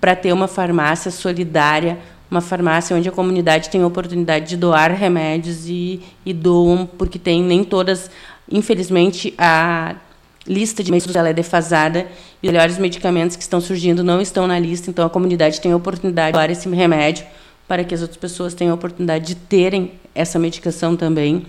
[0.00, 1.98] para ter uma farmácia solidária,
[2.30, 7.18] uma farmácia onde a comunidade tem a oportunidade de doar remédios e, e doam, porque
[7.18, 8.10] tem nem todas,
[8.50, 9.96] infelizmente, a
[10.46, 12.06] lista de medicamentos ela é defasada
[12.42, 15.72] e os melhores medicamentos que estão surgindo não estão na lista, então a comunidade tem
[15.72, 17.24] a oportunidade de doar esse remédio
[17.66, 21.46] para que as outras pessoas tenham a oportunidade de terem essa medicação também.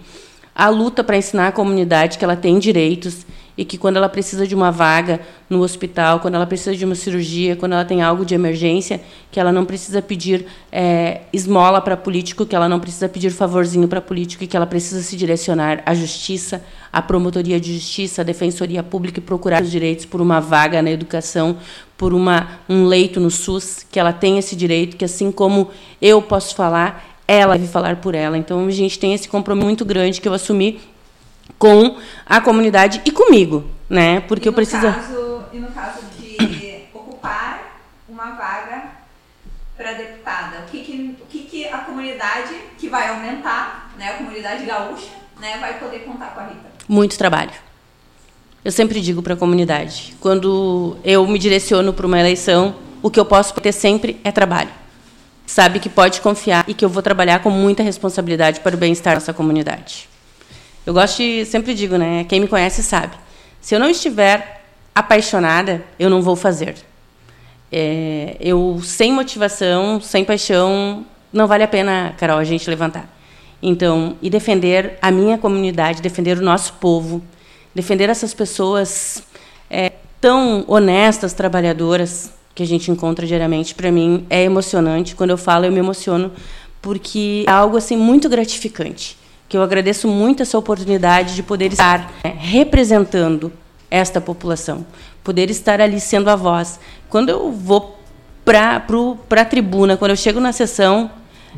[0.53, 3.25] A luta para ensinar a comunidade que ela tem direitos
[3.57, 6.95] e que quando ela precisa de uma vaga no hospital, quando ela precisa de uma
[6.95, 9.01] cirurgia, quando ela tem algo de emergência,
[9.31, 13.87] que ela não precisa pedir é, esmola para político, que ela não precisa pedir favorzinho
[13.87, 18.25] para político e que ela precisa se direcionar à justiça, à promotoria de justiça, à
[18.25, 21.57] defensoria pública e procurar os direitos por uma vaga na educação,
[21.97, 25.69] por uma, um leito no SUS, que ela tem esse direito, que assim como
[26.01, 28.37] eu posso falar, ela deve falar por ela.
[28.37, 30.79] Então a gente tem esse compromisso muito grande que eu assumi
[31.57, 34.21] com a comunidade e comigo, né?
[34.21, 34.81] Porque eu preciso.
[34.81, 38.83] Caso, e no caso de ocupar uma vaga
[39.77, 44.11] para deputada, o que, que, o que, que a comunidade que vai aumentar, né?
[44.11, 45.57] A comunidade gaúcha, né?
[45.59, 46.71] Vai poder contar com a Rita?
[46.87, 47.51] Muito trabalho.
[48.63, 53.19] Eu sempre digo para a comunidade, quando eu me direciono para uma eleição, o que
[53.19, 54.71] eu posso ter sempre é trabalho.
[55.45, 59.13] Sabe que pode confiar e que eu vou trabalhar com muita responsabilidade para o bem-estar
[59.13, 60.09] da nossa comunidade.
[60.85, 62.25] Eu gosto de, sempre digo, né?
[62.25, 63.15] Quem me conhece sabe.
[63.59, 64.63] Se eu não estiver
[64.93, 66.75] apaixonada, eu não vou fazer.
[67.71, 73.09] É, eu sem motivação, sem paixão, não vale a pena, Carol, a gente levantar.
[73.63, 77.23] Então, e defender a minha comunidade, defender o nosso povo,
[77.73, 79.23] defender essas pessoas
[79.67, 85.15] é, tão honestas, trabalhadoras que a gente encontra diariamente, para mim é emocionante.
[85.15, 86.31] Quando eu falo, eu me emociono
[86.79, 89.17] porque é algo assim muito gratificante
[89.47, 93.51] que eu agradeço muito essa oportunidade de poder estar né, representando
[93.89, 94.85] esta população,
[95.23, 96.79] poder estar ali sendo a voz.
[97.09, 97.99] Quando eu vou
[98.43, 98.83] para
[99.29, 101.09] a tribuna, quando eu chego na sessão,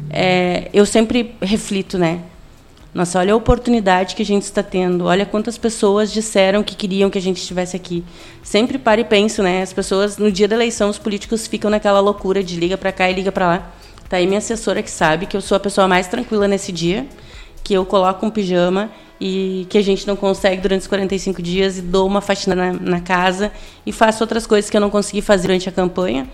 [0.10, 2.22] é, eu sempre reflito, né?
[2.94, 5.06] Nossa, olha a oportunidade que a gente está tendo.
[5.06, 8.04] Olha quantas pessoas disseram que queriam que a gente estivesse aqui.
[8.42, 9.62] Sempre paro e penso, né?
[9.62, 13.10] As pessoas no dia da eleição, os políticos ficam naquela loucura de liga para cá
[13.10, 13.72] e liga para lá.
[14.10, 17.06] Tá aí minha assessora que sabe que eu sou a pessoa mais tranquila nesse dia
[17.68, 18.90] que eu coloco um pijama
[19.20, 22.72] e que a gente não consegue durante os 45 dias e dou uma faxina na,
[22.72, 23.52] na casa
[23.86, 26.30] e faço outras coisas que eu não consegui fazer durante a campanha,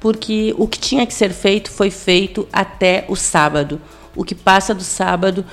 [0.00, 3.78] porque o que tinha que ser feito foi feito até o sábado.
[4.16, 5.44] O que passa do sábado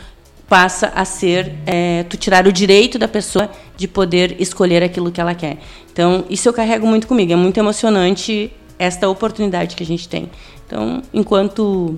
[0.47, 5.19] passa a ser é, tu tirar o direito da pessoa de poder escolher aquilo que
[5.19, 5.57] ela quer.
[5.91, 7.33] Então, isso eu carrego muito comigo.
[7.33, 10.31] É muito emocionante esta oportunidade que a gente tem.
[10.65, 11.97] Então, enquanto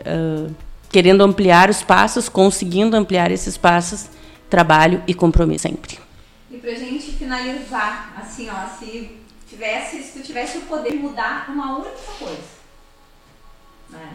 [0.00, 0.63] uh,
[0.94, 4.08] querendo ampliar os passos, conseguindo ampliar esses passos,
[4.48, 5.98] trabalho e compromisso sempre.
[6.48, 9.18] E pra gente finalizar, assim, ó, se
[9.48, 12.44] tivesse, se tu tivesse o poder de mudar uma única coisa,
[13.90, 14.08] né?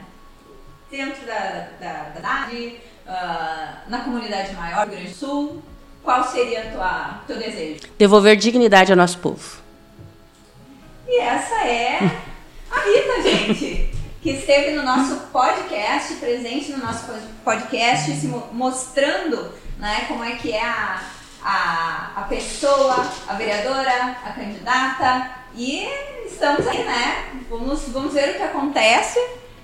[0.89, 5.61] Dentro da, da, uh, na comunidade maior do Rio Grande do Sul,
[6.01, 7.82] qual seria o teu desejo?
[7.97, 9.61] Devolver dignidade ao nosso povo.
[11.05, 11.99] E essa é
[12.71, 17.05] a Rita, gente que esteve no nosso podcast, presente no nosso
[17.43, 21.01] podcast, se mostrando né, como é que é a,
[21.41, 25.32] a, a pessoa, a vereadora, a candidata.
[25.55, 25.88] E
[26.26, 27.30] estamos aí, né?
[27.49, 29.20] Vamos, vamos ver o que acontece.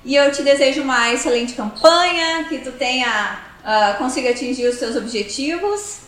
[0.05, 4.95] E eu te desejo uma excelente campanha, que tu tenha, uh, consiga atingir os seus
[4.95, 5.99] objetivos,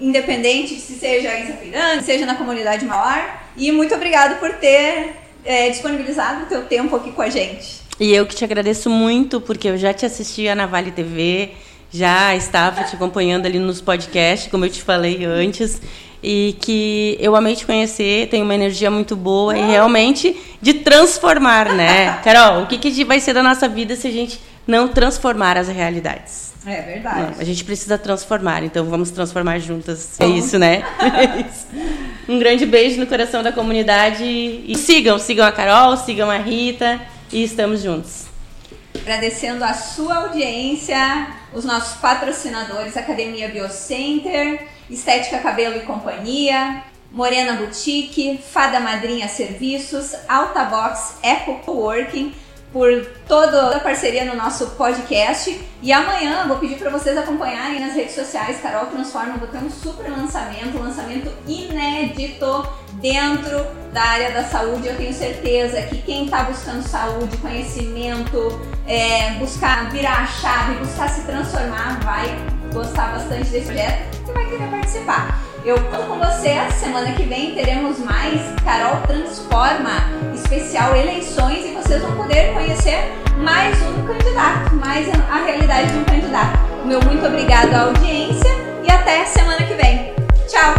[0.00, 3.40] independente se seja em Zapiranga, seja na comunidade maior.
[3.56, 5.14] E muito obrigado por ter
[5.44, 7.80] é, disponibilizado o teu tempo aqui com a gente.
[8.00, 11.50] E eu que te agradeço muito, porque eu já te assistia na Vale TV,
[11.90, 15.80] já estava te acompanhando ali nos podcasts, como eu te falei antes,
[16.22, 21.72] e que eu amei te conhecer, tem uma energia muito boa e realmente de transformar,
[21.72, 22.18] né?
[22.24, 25.68] Carol, o que, que vai ser da nossa vida se a gente não transformar as
[25.68, 26.47] realidades?
[26.68, 27.32] É verdade.
[27.32, 30.18] Não, a gente precisa transformar, então vamos transformar juntas.
[30.20, 30.82] É isso, né?
[31.00, 31.66] É isso.
[32.28, 37.00] Um grande beijo no coração da comunidade e sigam, sigam a Carol, sigam a Rita
[37.32, 38.26] e estamos juntos.
[39.00, 48.38] Agradecendo a sua audiência, os nossos patrocinadores, Academia Biocenter, Estética Cabelo e Companhia, Morena Boutique,
[48.52, 52.34] Fada Madrinha Serviços, Alta Box, Eco Coworking,
[52.72, 55.60] por toda a parceria no nosso podcast.
[55.82, 58.60] E amanhã vou pedir para vocês acompanharem nas redes sociais.
[58.60, 64.88] Carol Transforma, vou ter um super lançamento, um lançamento inédito dentro da área da saúde.
[64.88, 71.08] Eu tenho certeza que quem está buscando saúde, conhecimento, é, buscar virar a chave, buscar
[71.08, 72.26] se transformar, vai
[72.72, 75.47] gostar bastante desse projeto e vai querer participar.
[75.68, 76.54] Eu conto com você.
[76.80, 80.00] Semana que vem teremos mais Carol Transforma,
[80.34, 86.04] especial eleições, e vocês vão poder conhecer mais um candidato, mais a realidade de um
[86.06, 86.58] candidato.
[86.86, 88.48] Meu muito obrigado à audiência
[88.82, 90.14] e até semana que vem.
[90.48, 90.74] Tchau!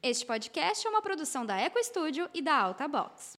[0.00, 3.35] Este podcast é uma produção da Eco Studio e da Alta Box.